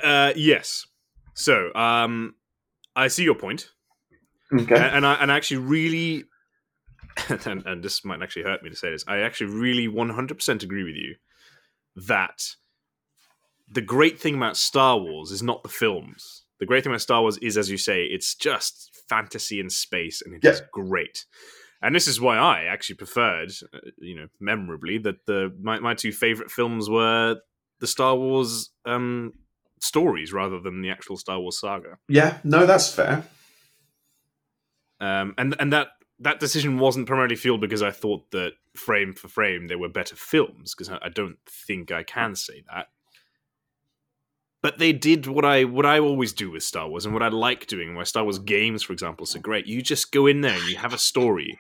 [0.04, 0.88] Uh, yes.
[1.34, 2.36] So, um,
[2.96, 3.70] I see your point.
[4.54, 4.76] Okay.
[4.76, 6.26] And, and I and I actually really,
[7.46, 10.84] and, and this might actually hurt me to say this, I actually really 100% agree
[10.84, 11.16] with you
[11.96, 12.56] that
[13.70, 16.44] the great thing about Star Wars is not the films.
[16.60, 20.22] The great thing about Star Wars is, as you say, it's just fantasy in space,
[20.22, 20.66] and it is Yeah.
[20.72, 21.26] great.
[21.82, 25.94] And this is why I actually preferred, uh, you know, memorably that the my, my
[25.96, 27.38] two favorite films were
[27.80, 29.34] the Star Wars um,
[29.84, 31.98] stories rather than the actual Star Wars saga.
[32.08, 33.24] Yeah, no, that's fair.
[35.00, 39.28] um, and and that that decision wasn't primarily fueled because I thought that frame for
[39.28, 42.88] frame they were better films because I, I don't think I can say that.
[44.62, 47.28] But they did what I what I always do with Star Wars and what I
[47.28, 47.96] like doing.
[47.96, 49.68] Why Star Wars games, for example, are so great.
[49.68, 51.60] You just go in there and you have a story,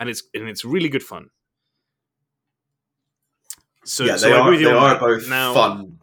[0.00, 1.28] and it's and it's really good fun.
[3.84, 5.97] So yeah, so they are they are both now, fun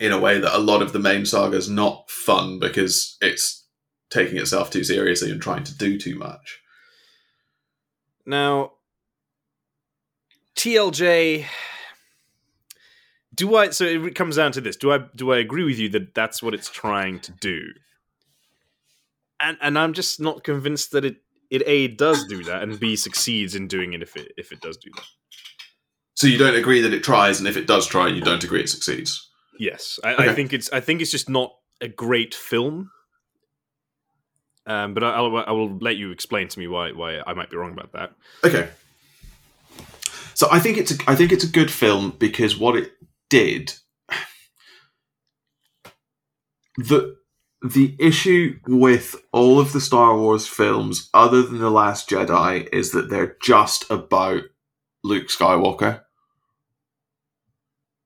[0.00, 3.66] in a way that a lot of the main saga's not fun because it's
[4.08, 6.58] taking itself too seriously and trying to do too much.
[8.26, 8.72] Now,
[10.56, 11.44] TLJ.
[13.34, 13.70] Do I?
[13.70, 16.42] So it comes down to this: Do I do I agree with you that that's
[16.42, 17.60] what it's trying to do?
[19.38, 21.16] And and I'm just not convinced that it
[21.50, 24.60] it a does do that and b succeeds in doing it if it if it
[24.60, 25.06] does do that.
[26.14, 28.60] So you don't agree that it tries, and if it does try, you don't agree
[28.60, 29.29] it succeeds.
[29.58, 32.90] Yes, I, I think it's I think it's just not a great film.
[34.66, 37.50] Um, but I, I'll, I will let you explain to me why why I might
[37.50, 38.12] be wrong about that.
[38.44, 38.68] Okay.
[40.34, 42.92] So I think it's a, I think it's a good film because what it
[43.28, 43.74] did
[46.76, 47.16] the
[47.62, 52.92] the issue with all of the Star Wars films other than the Last Jedi is
[52.92, 54.44] that they're just about
[55.04, 56.02] Luke Skywalker.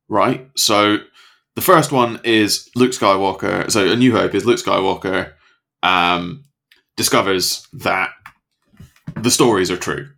[0.09, 0.51] Right?
[0.57, 0.99] So
[1.55, 3.70] the first one is Luke Skywalker.
[3.70, 5.32] So A New Hope is Luke Skywalker
[5.82, 6.44] um,
[6.96, 8.11] discovers that
[9.16, 10.09] the stories are true.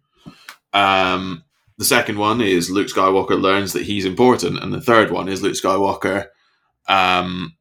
[0.72, 1.44] Um,
[1.78, 5.42] the second one is Luke Skywalker learns that he's important, and the third one is
[5.42, 6.26] Luke Skywalker
[6.88, 7.56] um,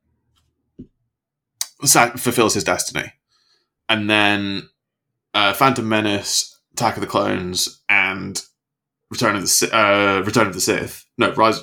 [1.83, 3.11] sa- fulfills his destiny.
[3.89, 4.69] And then
[5.33, 8.41] uh, Phantom Menace, Attack of the Clones, and
[9.11, 11.05] Return of the uh, Return of the Sith.
[11.17, 11.61] No, Rise,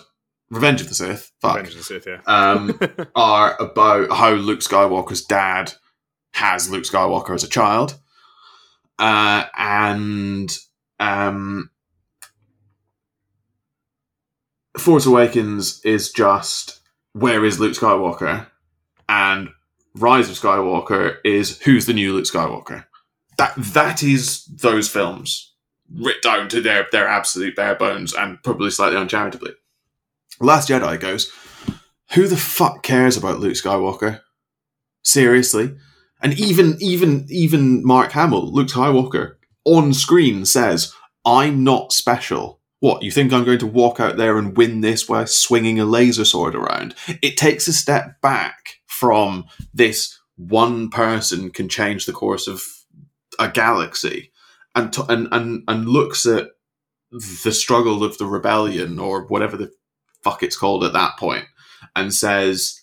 [0.53, 1.33] Revenge of the Sith.
[1.41, 1.57] Fuck.
[1.57, 2.21] Revenge of the Sith, yeah.
[2.27, 2.79] Um,
[3.17, 5.73] are about how Luke Skywalker's dad
[6.35, 7.99] has Luke Skywalker as a child,
[8.99, 10.55] uh, and
[11.01, 11.71] um,
[14.77, 16.81] Force Awakens is just
[17.15, 18.47] where is Luke Skywalker,
[19.09, 19.49] and
[19.95, 22.85] Rise of Skywalker is who's the new Luke Skywalker.
[23.39, 25.55] That that is those films
[25.91, 29.53] writ down to their their absolute bare bones and probably slightly uncharitably.
[30.41, 31.31] Last Jedi goes,
[32.13, 34.21] who the fuck cares about Luke Skywalker?
[35.03, 35.75] Seriously.
[36.23, 40.93] And even even even Mark Hamill, Luke Skywalker, on screen says,
[41.25, 42.61] I'm not special.
[42.81, 45.85] What, you think I'm going to walk out there and win this by swinging a
[45.85, 46.97] laser sword around?
[47.23, 52.63] It takes a step back from this one person can change the course of
[53.39, 54.33] a galaxy
[54.75, 56.49] and, to, and, and, and looks at
[57.11, 59.71] the struggle of the rebellion or whatever the
[60.25, 61.45] fuck it's called at that point
[61.97, 62.81] and says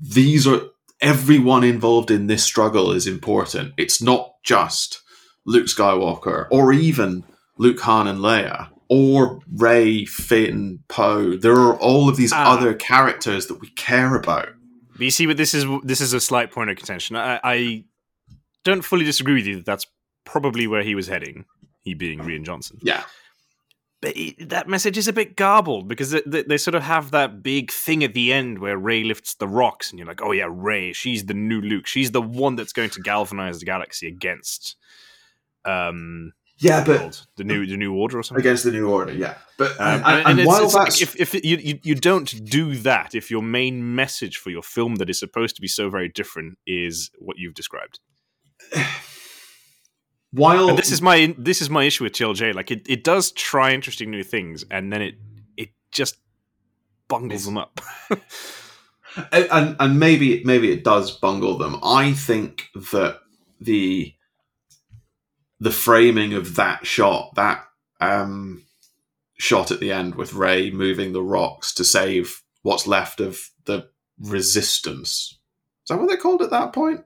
[0.00, 0.60] these are
[1.00, 3.72] everyone involved in this struggle is important.
[3.76, 5.02] It's not just
[5.44, 7.24] Luke Skywalker or even
[7.58, 11.36] Luke Han and Leia or Rey, Finn, Poe.
[11.36, 12.52] There are all of these Ah.
[12.56, 14.48] other characters that we care about.
[14.92, 17.16] But you see, but this is this is a slight point of contention.
[17.16, 17.84] I, I
[18.64, 19.86] don't fully disagree with you that that's
[20.24, 21.46] probably where he was heading.
[21.80, 22.78] He being Rian Johnson.
[22.82, 23.02] Yeah.
[24.02, 27.12] But it, that message is a bit garbled because they, they, they sort of have
[27.12, 30.32] that big thing at the end where Rey lifts the rocks, and you're like, oh
[30.32, 31.86] yeah, Rey, she's the new Luke.
[31.86, 34.76] She's the one that's going to galvanize the galaxy against
[35.64, 37.26] um Yeah, but called?
[37.36, 38.42] the new the new order or something.
[38.42, 39.36] against the New Order, yeah.
[39.56, 41.94] But Um, and, and, and it's- while it's like that's if, if you, you you
[41.94, 45.68] don't do that, if your main message for your film that is supposed to be
[45.68, 48.00] so very different is what you've described,
[50.32, 52.54] while and this is my this is my issue with TLJ.
[52.54, 55.14] Like it, it does try interesting new things, and then it
[55.56, 56.16] it just
[57.08, 57.80] bungles them up.
[59.32, 61.78] and, and maybe maybe it does bungle them.
[61.82, 63.20] I think that
[63.60, 64.14] the
[65.60, 67.64] the framing of that shot, that
[68.00, 68.64] um,
[69.38, 73.88] shot at the end with Rey moving the rocks to save what's left of the
[74.18, 75.38] resistance.
[75.84, 77.04] Is that what they called at that point?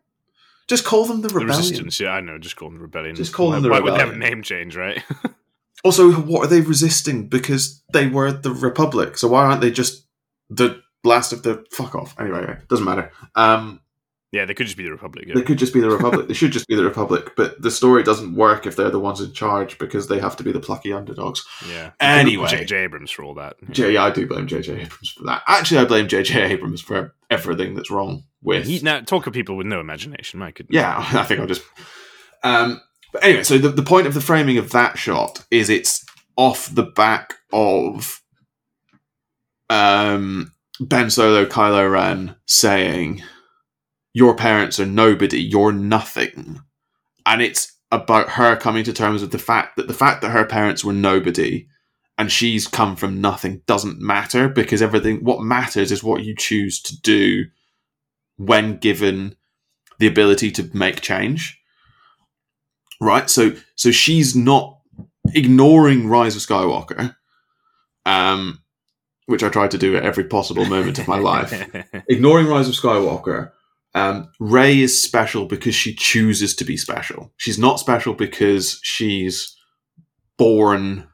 [0.69, 1.59] Just call them the the rebellion.
[1.59, 2.39] resistance, yeah, I know.
[2.39, 3.15] Just call them the rebellion.
[3.15, 5.03] Just call them the why would they have a name change, right?
[5.85, 7.29] Also, what are they resisting?
[7.29, 9.17] Because they were the Republic.
[9.17, 10.05] So why aren't they just
[10.51, 12.19] the last of the fuck off?
[12.19, 13.13] Anyway, doesn't matter.
[13.37, 13.81] Um,
[14.33, 15.29] yeah, they could just be the Republic.
[15.33, 16.27] They could just be the Republic.
[16.27, 17.35] they should just be the Republic.
[17.37, 20.43] But the story doesn't work if they're the ones in charge because they have to
[20.43, 21.45] be the plucky underdogs.
[21.71, 21.93] yeah.
[22.01, 22.49] Anyway.
[22.49, 22.77] J.J.
[22.79, 23.55] Abrams for all that.
[23.71, 24.73] J- yeah, I do blame J.J.
[24.73, 25.43] Abrams for that.
[25.47, 26.43] Actually, I blame J.J.
[26.51, 28.67] Abrams for everything that's wrong with.
[28.67, 30.41] He, now, talk of people with no imagination.
[30.41, 30.75] My goodness.
[30.75, 31.63] yeah, I think I'll just.
[32.43, 32.81] Um,
[33.13, 36.05] but anyway, so the, the point of the framing of that shot is it's
[36.37, 38.23] off the back of
[39.69, 43.23] um, Ben Solo, Kylo Ren saying,
[44.15, 46.61] Your parents are nobody, you're nothing.
[47.25, 50.45] And it's about her coming to terms with the fact that the fact that her
[50.45, 51.67] parents were nobody
[52.19, 56.81] and she's come from nothing doesn't matter because everything, what matters is what you choose
[56.83, 57.45] to do
[58.37, 59.37] when given
[59.99, 61.61] the ability to make change.
[63.01, 63.29] Right?
[63.29, 64.79] So so she's not
[65.35, 67.15] ignoring rise of skywalker
[68.07, 68.61] um
[69.27, 71.53] which i tried to do at every possible moment of my life.
[72.09, 73.51] Ignoring rise of skywalker
[73.95, 77.33] um ray is special because she chooses to be special.
[77.37, 79.57] She's not special because she's
[80.37, 81.09] born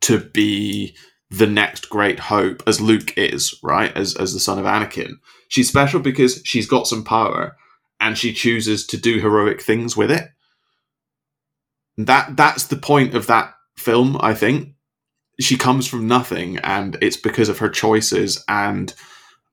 [0.00, 0.96] to be
[1.30, 5.14] the next great hope as luke is right as as the son of anakin
[5.48, 7.56] she's special because she's got some power
[8.00, 10.28] and she chooses to do heroic things with it.
[11.96, 14.74] That that's the point of that film, I think.
[15.40, 18.92] She comes from nothing and it's because of her choices and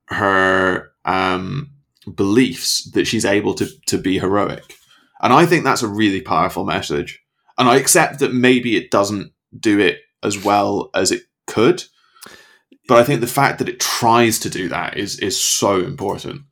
[0.07, 1.71] her um,
[2.13, 4.75] beliefs that she's able to to be heroic.
[5.21, 7.21] And I think that's a really powerful message.
[7.57, 11.83] And I accept that maybe it doesn't do it as well as it could.
[12.87, 16.43] But I think the fact that it tries to do that is is so important.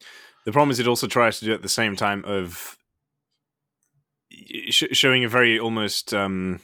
[0.46, 2.78] The problem is it also tries to do it at the same time of
[4.70, 6.60] sh- showing a very almost um,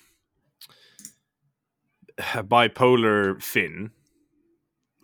[2.19, 3.91] bipolar Finn.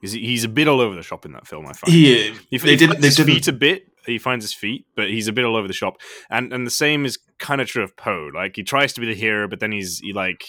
[0.01, 1.65] He's, he's a bit all over the shop in that film.
[1.65, 2.89] I find He, he, they he didn't.
[2.89, 3.33] finds They his didn't.
[3.33, 3.85] feet a bit.
[4.05, 5.97] He finds his feet, but he's a bit all over the shop.
[6.29, 8.29] And and the same is kind of true of Poe.
[8.33, 10.45] Like he tries to be the hero, but then he's he like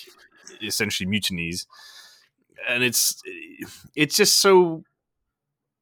[0.63, 1.67] essentially mutinies,
[2.69, 3.21] and it's
[3.95, 4.85] it's just so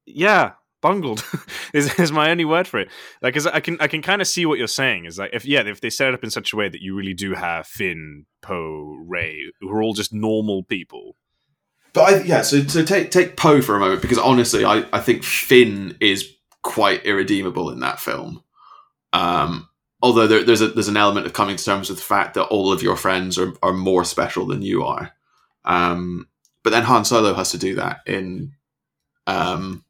[0.06, 0.52] yeah
[0.84, 1.24] bungled
[1.72, 2.90] is, is my only word for it.
[3.22, 5.06] Like, I can I can kind of see what you're saying.
[5.06, 6.94] Is like if yeah if they set it up in such a way that you
[6.94, 11.16] really do have Finn, Poe, Rey, who are all just normal people.
[11.94, 15.00] But I, yeah, so so take take Poe for a moment because honestly, I, I
[15.00, 16.30] think Finn is
[16.62, 18.42] quite irredeemable in that film.
[19.12, 19.68] Um,
[20.02, 22.46] although there, there's a there's an element of coming to terms with the fact that
[22.46, 25.12] all of your friends are, are more special than you are.
[25.64, 26.28] Um,
[26.64, 28.54] but then Han Solo has to do that in
[29.28, 29.84] um,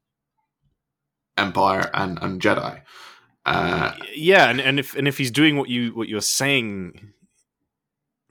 [1.39, 2.83] Empire and, and Jedi.
[3.47, 7.13] Uh, yeah, and, and if and if he's doing what you what you're saying,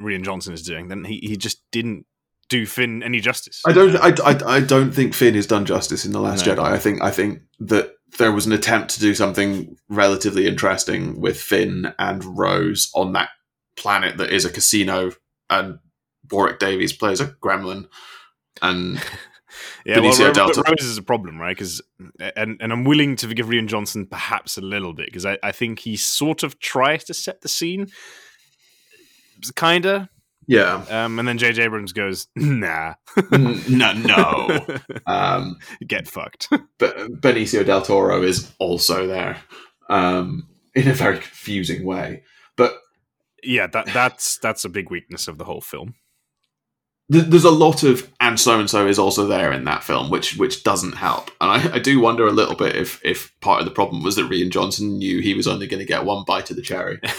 [0.01, 2.05] Rian Johnson is doing, then he, he just didn't
[2.49, 3.61] do Finn any justice.
[3.65, 3.95] I don't.
[3.95, 6.55] I, I, I don't think Finn has done justice in the Last No.
[6.55, 6.63] Jedi.
[6.63, 11.39] I think I think that there was an attempt to do something relatively interesting with
[11.39, 13.29] Finn and Rose on that
[13.75, 15.11] planet that is a casino,
[15.49, 15.79] and
[16.31, 17.87] Warwick Davis plays a gremlin,
[18.63, 18.95] and
[19.85, 21.55] yeah, well, Benicio Ro- del Ro- Toro- Rose is a problem, right?
[21.55, 21.81] Because
[22.35, 25.51] and and I'm willing to forgive Rian Johnson perhaps a little bit because I, I
[25.51, 27.87] think he sort of tries to set the scene,
[29.55, 30.09] kinda,
[30.47, 31.63] yeah, um, and then J.J.
[31.63, 32.95] Abrams goes, "Nah,
[33.31, 34.65] no, no.
[35.05, 39.37] Um, get fucked." but Benicio del Toro is also there
[39.89, 42.23] um, in a very confusing way.
[42.57, 42.73] But
[43.43, 45.95] yeah, that that's that's a big weakness of the whole film.
[47.11, 50.09] Th- there's a lot of and so and so is also there in that film,
[50.09, 51.29] which which doesn't help.
[51.41, 54.15] And I, I do wonder a little bit if if part of the problem was
[54.15, 56.99] that Rian Johnson knew he was only going to get one bite of the cherry.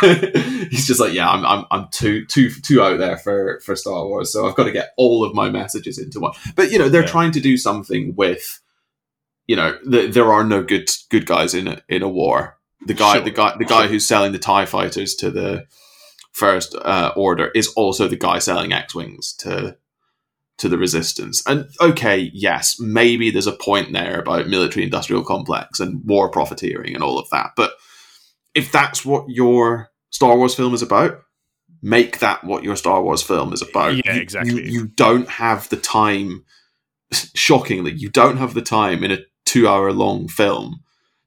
[0.70, 4.04] He's just like, yeah, I'm I'm I'm too too too out there for for Star
[4.06, 6.32] Wars, so I've got to get all of my messages into one.
[6.54, 7.08] But you know, they're Yeah.
[7.08, 8.60] trying to do something with,
[9.46, 12.56] you know, th there are no good good guys in a, in a war.
[12.86, 13.22] The guy, Sure.
[13.22, 15.66] the guy, the guy who's selling the Tie fighters to the
[16.38, 19.76] First uh, Order is also the guy selling X wings to
[20.58, 21.42] to the Resistance.
[21.46, 26.94] And okay, yes, maybe there's a point there about military industrial complex and war profiteering
[26.94, 27.50] and all of that.
[27.56, 27.72] But
[28.54, 31.20] if that's what your Star Wars film is about,
[31.82, 33.96] make that what your Star Wars film is about.
[33.96, 34.64] Yeah, You- exactly.
[34.64, 36.44] You, you don't have the time.
[37.12, 40.80] Shockingly, you don't have the time in a two-hour-long film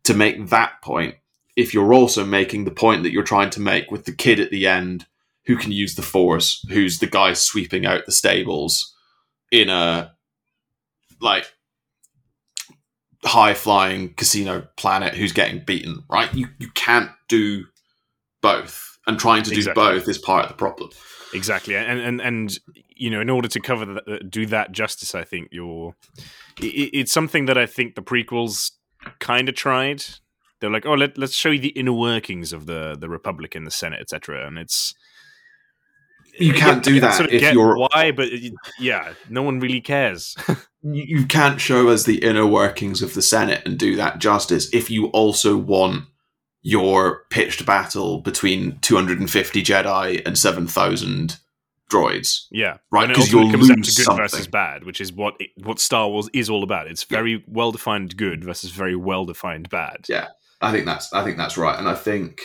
[0.04, 1.16] to make that point.
[1.56, 4.52] If you're also making the point that you're trying to make with the kid at
[4.52, 5.06] the end
[5.46, 8.96] who can use the Force, who's the guy sweeping out the stables
[9.52, 10.14] in a
[11.20, 11.46] like
[13.24, 16.34] high flying casino planet who's getting beaten, right?
[16.34, 17.66] You you can't do
[18.42, 18.88] both.
[19.08, 19.84] And trying to do Exactly.
[19.84, 20.90] both is part of the problem.
[21.34, 22.60] exactly and and and
[22.96, 25.96] you know in order to cover that do that justice i think you're
[26.62, 28.72] i i- it's something that i think the prequels
[29.20, 30.04] kind of tried
[30.62, 33.68] they're like oh let, let's show you the inner workings of the the republic and
[33.68, 34.94] the senate etc and it's
[36.40, 39.82] You can't do that sort of if you're why but it- yeah no one really
[39.82, 40.36] cares
[40.82, 44.90] you can't show us the inner workings of the Senate and do that justice if
[44.90, 46.06] you also want
[46.64, 51.38] your pitched battle between 250 Jedi and 7,000
[51.92, 52.46] droids.
[52.52, 54.24] yeah Right, Because it 'cause ultimately you'll comes down to lose good something.
[54.24, 57.72] versus bad which is what it, what star wars is all about it's very well
[57.72, 60.28] defined good versus very well defined bad Yeah.
[60.62, 62.42] I think that's I think that's right, and I think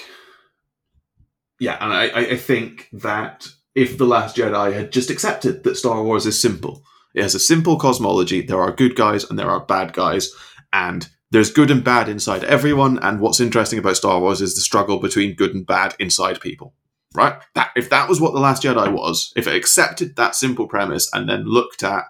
[1.59, 6.03] yeah, and I, I- think that if the Last Jedi had just accepted that Star
[6.03, 6.83] Wars is simple,
[7.15, 8.43] it has a simple cosmology.
[8.43, 10.31] There are good guys and there are bad guys,
[10.73, 12.99] and there's good and bad inside everyone.
[12.99, 16.75] And what's interesting about Star Wars is the struggle between good and bad inside people.
[17.15, 17.41] Right?
[17.55, 21.11] That if that was what the Last Jedi was, if it accepted that simple premise
[21.15, 22.05] and then looked at,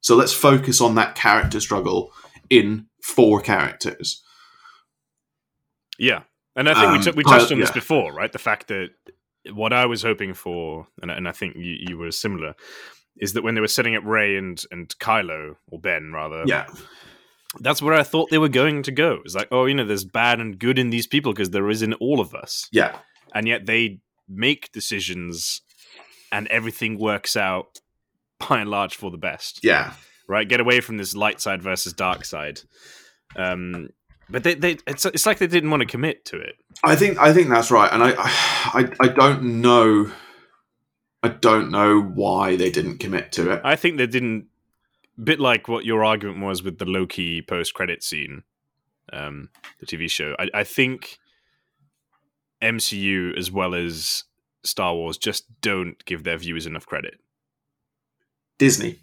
[0.00, 2.10] so let's focus on that character struggle
[2.48, 4.22] in four characters.
[6.00, 6.22] Yeah,
[6.56, 8.32] and I think Um, we, t- we touched on this before, right?
[8.32, 8.88] The fact that
[9.52, 12.54] what I was hoping for, and, and I think you, you were similar,
[13.18, 16.66] is that when they were setting up Rey and and Kylo or Ben rather, Yeah.
[17.60, 19.18] that's where I thought they were going to go.
[19.24, 21.82] It's like, oh, you know, there's bad and good in these people because there is
[21.82, 22.96] in all of us, Yeah.
[23.34, 25.60] and yet they make decisions,
[26.32, 27.80] and everything works out
[28.48, 29.92] by and large for the best Yeah.
[30.28, 30.48] right?
[30.48, 32.60] Get away from this light side versus dark side.
[33.36, 33.90] Um,
[34.30, 36.56] but they, they, it's it's like they didn't want to commit to it.
[36.84, 40.10] I think I think that's right, and I, I I don't know,
[41.22, 43.60] I don't know why they didn't commit to it.
[43.64, 44.46] I think they didn't.
[45.22, 48.42] Bit like what your argument was with the Loki post credit scene,
[49.12, 50.34] um, the TV show.
[50.38, 51.18] I, I think
[52.62, 54.24] MCU as well as
[54.64, 57.20] Star Wars just don't give their viewers enough credit.
[58.56, 58.98] Disney,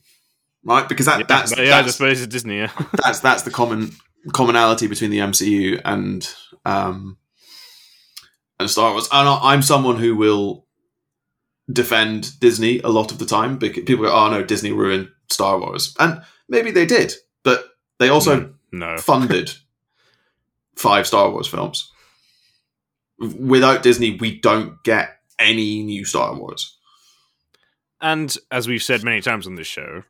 [0.63, 0.87] right?
[0.87, 2.57] Because that yeah, that's yeah, I suppose it's Disney.
[2.57, 2.71] Yeah.
[3.03, 3.91] that's that's the common
[4.33, 6.27] commonality between the MCU and
[6.65, 7.17] um
[8.59, 9.07] and Star Wars.
[9.11, 10.65] And I'm someone who will
[11.71, 15.59] defend Disney a lot of the time because people go, "Oh no, Disney ruined Star
[15.59, 17.13] Wars," and maybe they did,
[17.43, 17.65] but
[17.99, 19.51] they also no, funded
[20.75, 21.91] five Star Wars films.
[23.19, 26.77] Without Disney, we don't get any new Star Wars.
[27.99, 30.03] And as we've said many times on this show,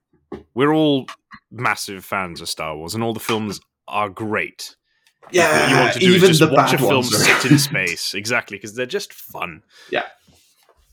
[0.53, 1.07] we're all
[1.49, 4.75] massive fans of Star Wars, and all the films are great.
[5.23, 7.59] what you want to do even is the just watch a bad film sit in
[7.59, 8.13] space.
[8.13, 9.63] Exactly, because they're just fun.
[9.91, 10.05] Yeah.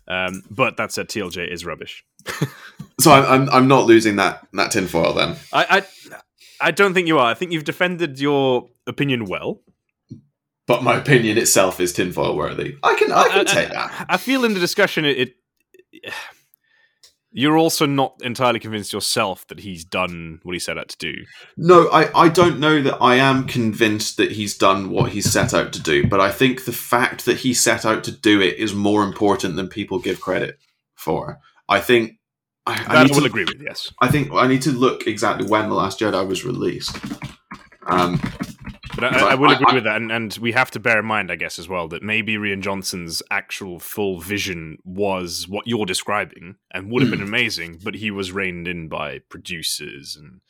[0.06, 2.04] Um, but that said, TLJ is rubbish.
[3.00, 5.36] so I'm, I'm I'm not losing that that tinfoil then.
[5.52, 6.18] I, I
[6.68, 7.26] I don't think you are.
[7.26, 9.60] I think you've defended your opinion well.
[10.66, 12.76] But my opinion itself is tinfoil worthy.
[12.82, 14.06] I can I can take that.
[14.08, 15.18] I feel in the discussion it,
[15.92, 16.12] it
[17.36, 21.24] you're also not entirely convinced yourself that he's done what he set out to do.
[21.56, 25.52] No, I, I don't know that I am convinced that he's done what he set
[25.52, 28.58] out to do, but I think the fact that he set out to do it
[28.58, 30.58] is more important than people give credit
[30.94, 31.40] for.
[31.68, 32.18] I think
[32.66, 33.60] I, That I will to, agree with.
[33.60, 33.92] Yes.
[34.00, 36.96] I think I need to look exactly when the Last Jedi was released.
[37.86, 38.20] Um,
[38.96, 41.30] But I, I- will agree with that, and, and we have to bear in mind,
[41.30, 46.56] I guess, as well, that maybe Rian Johnson's actual full vision was what you're describing,
[46.72, 47.18] and would have Hmm.
[47.18, 50.40] been amazing, but he was reined in by producers and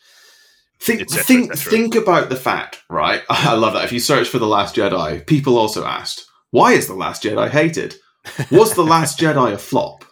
[0.81, 3.23] think Et cetera, think think about the fact, right?
[3.31, 3.85] I love that.
[3.85, 7.49] If you search for the Last Jedi, people also asked, "Why is the Last Jedi
[7.49, 7.95] hated?
[8.51, 10.05] Was the Last Jedi a flop?"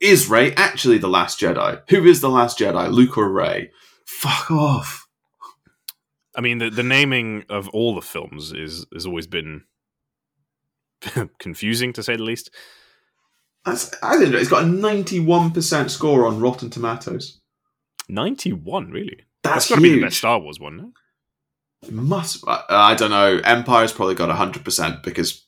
[0.00, 1.80] is Rey actually the Last Jedi?
[1.90, 3.70] Who is the Last Jedi, Luke or Rey?
[4.04, 5.01] Fuck off.
[6.34, 9.64] I mean, the, the naming of all the films is has always been
[11.38, 12.50] confusing to say the least.
[13.64, 17.40] That's, I think it's got a 91% score on Rotten Tomatoes.
[18.08, 19.20] Ninety-one, really?
[19.42, 20.76] That's, got to be the best Star Wars one.
[20.76, 20.92] No?
[21.82, 22.44] It must.
[22.46, 23.40] I, I don't know.
[23.44, 25.44] Empire's probably got 100% because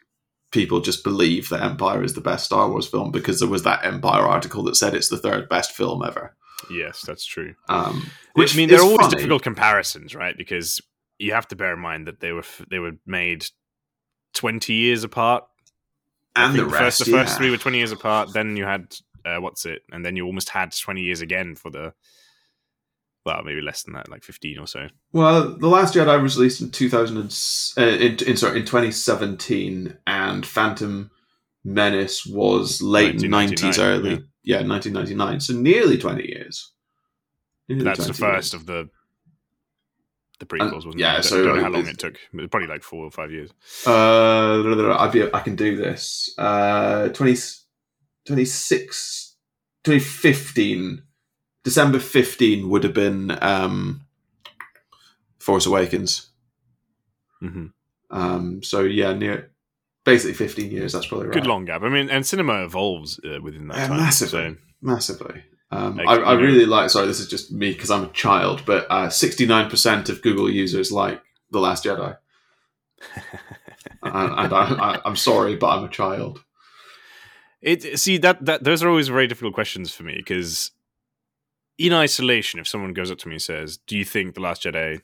[0.52, 3.84] people just believe that Empire is the best Star Wars film because there was that
[3.84, 6.36] Empire article that said it's the third best film ever.
[6.70, 7.54] Yes, that's true.
[7.68, 9.16] Um, Which I mean, are always funny.
[9.16, 10.36] difficult comparisons, right?
[10.36, 10.80] Because
[11.18, 13.46] you have to bear in mind that they were f- they were made
[14.34, 15.44] twenty years apart.
[16.36, 18.32] And the rest, first, the first three were twenty years apart.
[18.32, 21.70] Then you had uh, what's it, and then you almost had twenty years again for
[21.70, 21.94] the.
[23.24, 24.88] Well, maybe less than that, like fifteen or so.
[25.12, 27.34] Well, The Last Jedi was released in 2000 and,
[27.78, 31.10] uh, in, in sorry in 2017, and Phantom
[31.64, 34.60] Menace was late 90s, 1999, early yeah.
[34.60, 35.40] 1999.
[35.40, 36.73] So nearly 20 years.
[37.68, 38.54] That's the first years.
[38.54, 38.88] of the
[40.40, 41.10] the prequels, wasn't yeah, it?
[41.10, 42.18] I don't, so, don't know uh, how long it took.
[42.50, 43.50] Probably like four or five years.
[43.86, 46.34] Uh, I'd be, I can do this.
[46.36, 47.36] Uh, 20,
[48.26, 49.36] 26,
[49.84, 51.02] 2015,
[51.62, 54.06] December 15 would have been um,
[55.38, 56.30] Force Awakens.
[57.40, 57.66] hmm
[58.10, 59.52] Um, so yeah, near
[60.04, 60.92] basically 15 years.
[60.92, 61.34] That's probably right.
[61.34, 61.82] Good long gap.
[61.82, 63.96] I mean, and cinema evolves uh, within that Yeah, time.
[63.98, 64.50] massively.
[64.50, 65.44] So massively.
[65.70, 66.90] Um, I, I really like.
[66.90, 70.92] Sorry, this is just me because I'm a child, but uh, 69% of Google users
[70.92, 72.16] like The Last Jedi,
[74.02, 76.44] and, and I, I'm sorry, but I'm a child.
[77.60, 80.70] It see that that those are always very difficult questions for me because
[81.78, 84.64] in isolation, if someone goes up to me and says, "Do you think the Last
[84.64, 85.00] Jedi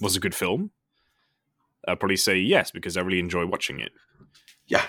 [0.00, 0.70] was a good film?"
[1.86, 3.92] I'll probably say yes because I really enjoy watching it.
[4.66, 4.84] Yeah.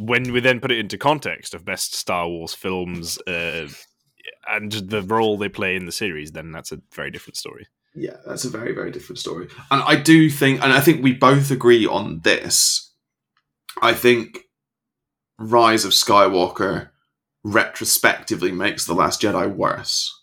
[0.00, 3.68] When we then put it into context of best Star Wars films uh,
[4.48, 7.66] and the role they play in the series, then that's a very different story.
[7.94, 9.48] Yeah, that's a very, very different story.
[9.70, 12.92] And I do think, and I think we both agree on this.
[13.82, 14.38] I think
[15.38, 16.90] Rise of Skywalker
[17.42, 20.16] retrospectively makes The Last Jedi worse.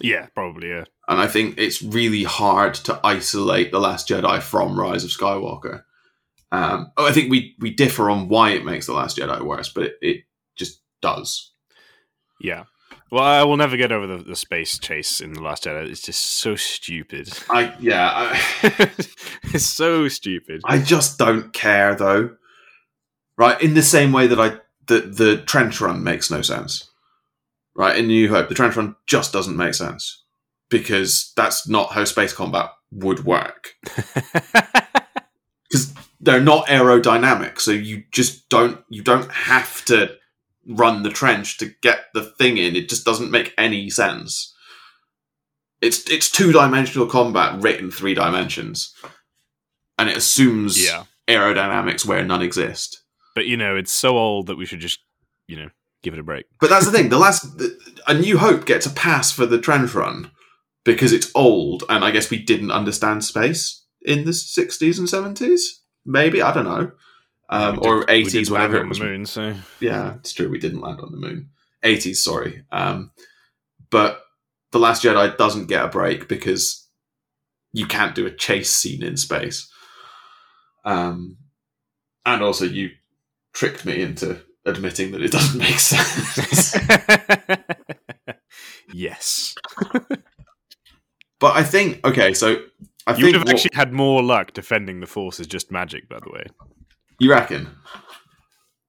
[0.00, 0.70] Yeah, probably.
[0.70, 0.84] Yeah.
[1.06, 5.84] And I think it's really hard to isolate The Last Jedi from Rise of Skywalker.
[6.54, 9.70] Um, oh, I think we, we differ on why it makes The Last Jedi worse,
[9.70, 10.24] but it, it
[10.54, 11.52] just does.
[12.40, 12.64] Yeah.
[13.10, 15.90] Well, I will never get over the, the space chase in the Last Jedi.
[15.90, 17.28] It's just so stupid.
[17.50, 18.40] I yeah, I,
[19.52, 20.62] it's so stupid.
[20.64, 22.36] I just don't care though.
[23.36, 26.88] Right, in the same way that I the the trench run makes no sense.
[27.74, 30.22] Right, in New Hope, the trench run just doesn't make sense
[30.70, 33.74] because that's not how space combat would work.
[36.24, 40.16] They're not aerodynamic, so you just don't you don't have to
[40.66, 42.76] run the trench to get the thing in.
[42.76, 44.54] It just doesn't make any sense.
[45.82, 48.94] It's it's two dimensional combat written three dimensions,
[49.98, 51.04] and it assumes yeah.
[51.28, 53.02] aerodynamics where none exist.
[53.34, 55.00] But, you know, it's so old that we should just,
[55.48, 55.68] you know,
[56.02, 56.46] give it a break.
[56.60, 57.08] But that's the thing.
[57.08, 60.30] The last, the, a New Hope gets a pass for the trench run
[60.84, 65.82] because it's old, and I guess we didn't understand space in the sixties and seventies.
[66.06, 66.92] Maybe I don't know,
[67.48, 69.00] um, or did- we did eighties, whatever it was.
[69.00, 69.54] moon, so.
[69.80, 70.48] Yeah, it's true.
[70.48, 71.50] We didn't land on the moon.
[71.82, 72.64] Eighties, sorry.
[72.72, 73.10] Um,
[73.90, 74.20] but
[74.72, 76.88] the Last Jedi doesn't get a break because
[77.72, 79.70] you can't do a chase scene in space.
[80.84, 81.36] Um,
[82.26, 82.90] and also you
[83.52, 86.76] tricked me into admitting that it doesn't make sense.
[88.92, 89.54] yes.
[91.40, 92.62] but I think okay, so
[93.06, 96.08] I You would have what- actually had more luck defending the Force is just magic,
[96.08, 96.44] by the way.
[97.20, 97.68] you reckon.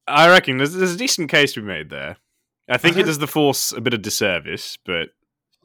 [0.07, 2.17] I reckon there's, there's a decent case to be made there.
[2.69, 5.09] I think I it does the Force a bit of disservice, but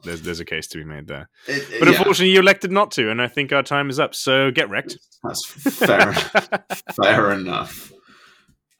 [0.03, 1.29] there's there's a case to be made there.
[1.47, 4.13] It- But yeah, unfortunately, you elected not to, and I think our time is up.
[4.15, 4.97] So get wrecked.
[5.23, 6.11] that's fair.
[6.95, 7.91] fair enough.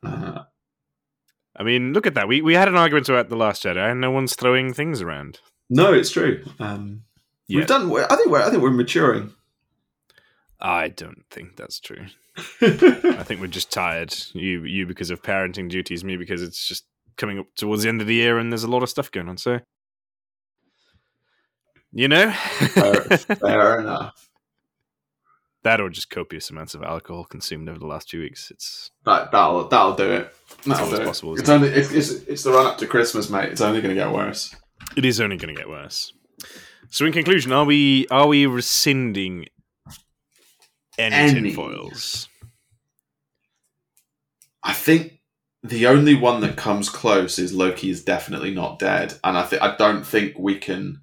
[0.04, 0.44] Uh,
[1.56, 2.28] I mean, look at that.
[2.28, 5.40] We we had an argument about the Last Jedi, and no one's throwing things around.
[5.70, 6.44] no, it's true.
[6.60, 7.04] Um,
[7.48, 7.58] Yeah.
[7.60, 7.92] We've done.
[8.10, 8.42] I think we're.
[8.42, 9.34] I think we're maturing.
[10.62, 12.06] I don't think that's true.
[12.62, 14.14] I think we're just tired.
[14.34, 16.86] You you because of parenting duties, me because it's just
[17.18, 19.28] coming up towards the end of the year, and there's a lot of stuff going
[19.28, 19.38] on.
[19.38, 19.60] So,
[21.92, 24.30] you know, fair, fair enough.
[25.64, 28.50] that or just copious amounts of alcohol consumed over the last two weeks.
[28.52, 30.34] It's That that'll that'll do it.
[30.66, 31.06] That'll do it.
[31.06, 33.50] possible, It's only it's, it's it's the run up to Christmas, mate.
[33.50, 34.56] It's only going to get worse.
[34.96, 36.14] it is only going to get worse.
[36.90, 39.48] So, in conclusion, are we are we rescinding
[41.02, 41.42] any, Any.
[41.42, 42.28] tinfoils?
[44.64, 45.20] I think
[45.64, 49.62] the only one that comes close is Loki is definitely not dead, and I think
[49.62, 51.02] I don't think we can.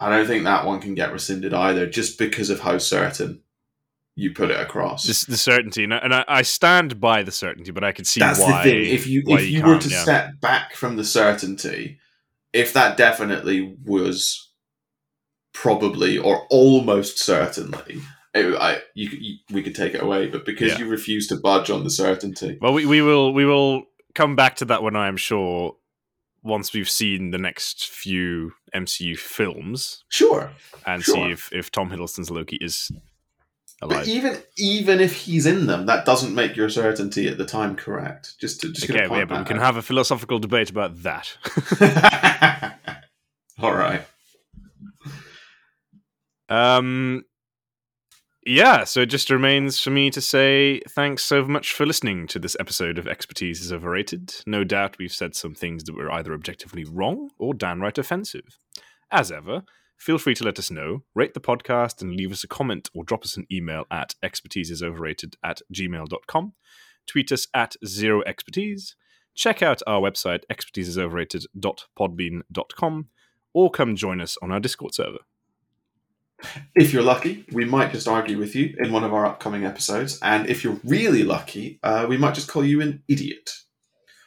[0.00, 3.42] I don't think that one can get rescinded either, just because of how certain
[4.16, 5.04] you put it across.
[5.04, 8.04] Just the certainty, and I, and I, I stand by the certainty, but I can
[8.04, 8.64] see That's why.
[8.64, 8.94] the thing.
[8.94, 10.02] If you if you, you were to yeah.
[10.02, 11.98] step back from the certainty,
[12.52, 14.50] if that definitely was
[15.54, 18.02] probably or almost certainly,
[18.34, 20.26] it, I you, you we could take it away.
[20.28, 20.80] But because Yeah.
[20.80, 23.84] you refuse to budge on the certainty, Well, we, we will we will
[24.14, 24.96] come back to that one.
[24.96, 25.76] I am sure
[26.42, 30.50] once we've seen the next few MCU films sure.
[30.84, 31.14] and Sure.
[31.14, 32.90] see if if Tom Hiddleston's Loki is
[33.80, 34.08] But alive.
[34.08, 38.34] even even if he's in them, that doesn't make your certainty at the time correct.
[38.40, 41.36] Just to just okay, yeah, but we can have a philosophical debate about that.
[43.62, 44.02] All right.
[46.54, 47.24] Um,
[48.46, 52.38] yeah, so it just remains for me to say thanks so much for listening to
[52.38, 54.36] this episode of Expertise is Overrated.
[54.46, 58.56] No doubt we've said some things that were either objectively wrong or downright offensive.
[59.10, 59.64] As ever,
[59.96, 63.02] feel free to let us know, rate the podcast, and leave us a comment or
[63.02, 66.52] drop us an email at expertiseisoverrated at gmail.com.
[67.06, 68.94] Tweet us at zero expertise.
[69.34, 73.08] Check out our website, expertiseisoverrated.podbean.com,
[73.54, 75.18] or come join us on our Discord server.
[76.74, 80.18] If you're lucky, we might just argue with you in one of our upcoming episodes.
[80.22, 83.50] And if you're really lucky, uh, we might just call you an idiot.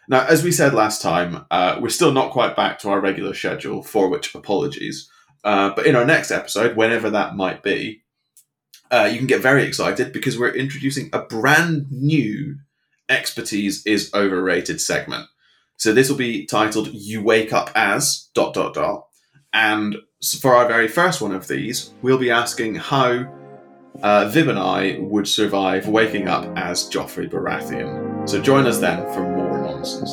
[0.09, 3.33] Now, as we said last time, uh, we're still not quite back to our regular
[3.33, 5.09] schedule, for which apologies.
[5.43, 8.03] Uh, but in our next episode, whenever that might be,
[8.89, 12.57] uh, you can get very excited because we're introducing a brand new
[13.09, 15.27] expertise is overrated segment.
[15.75, 19.07] So this will be titled "You Wake Up As dot dot dot,"
[19.53, 23.25] and s- for our very first one of these, we'll be asking how
[24.03, 28.29] uh, Vib and I would survive waking up as Joffrey Baratheon.
[28.29, 30.11] So join us then for more nonsense.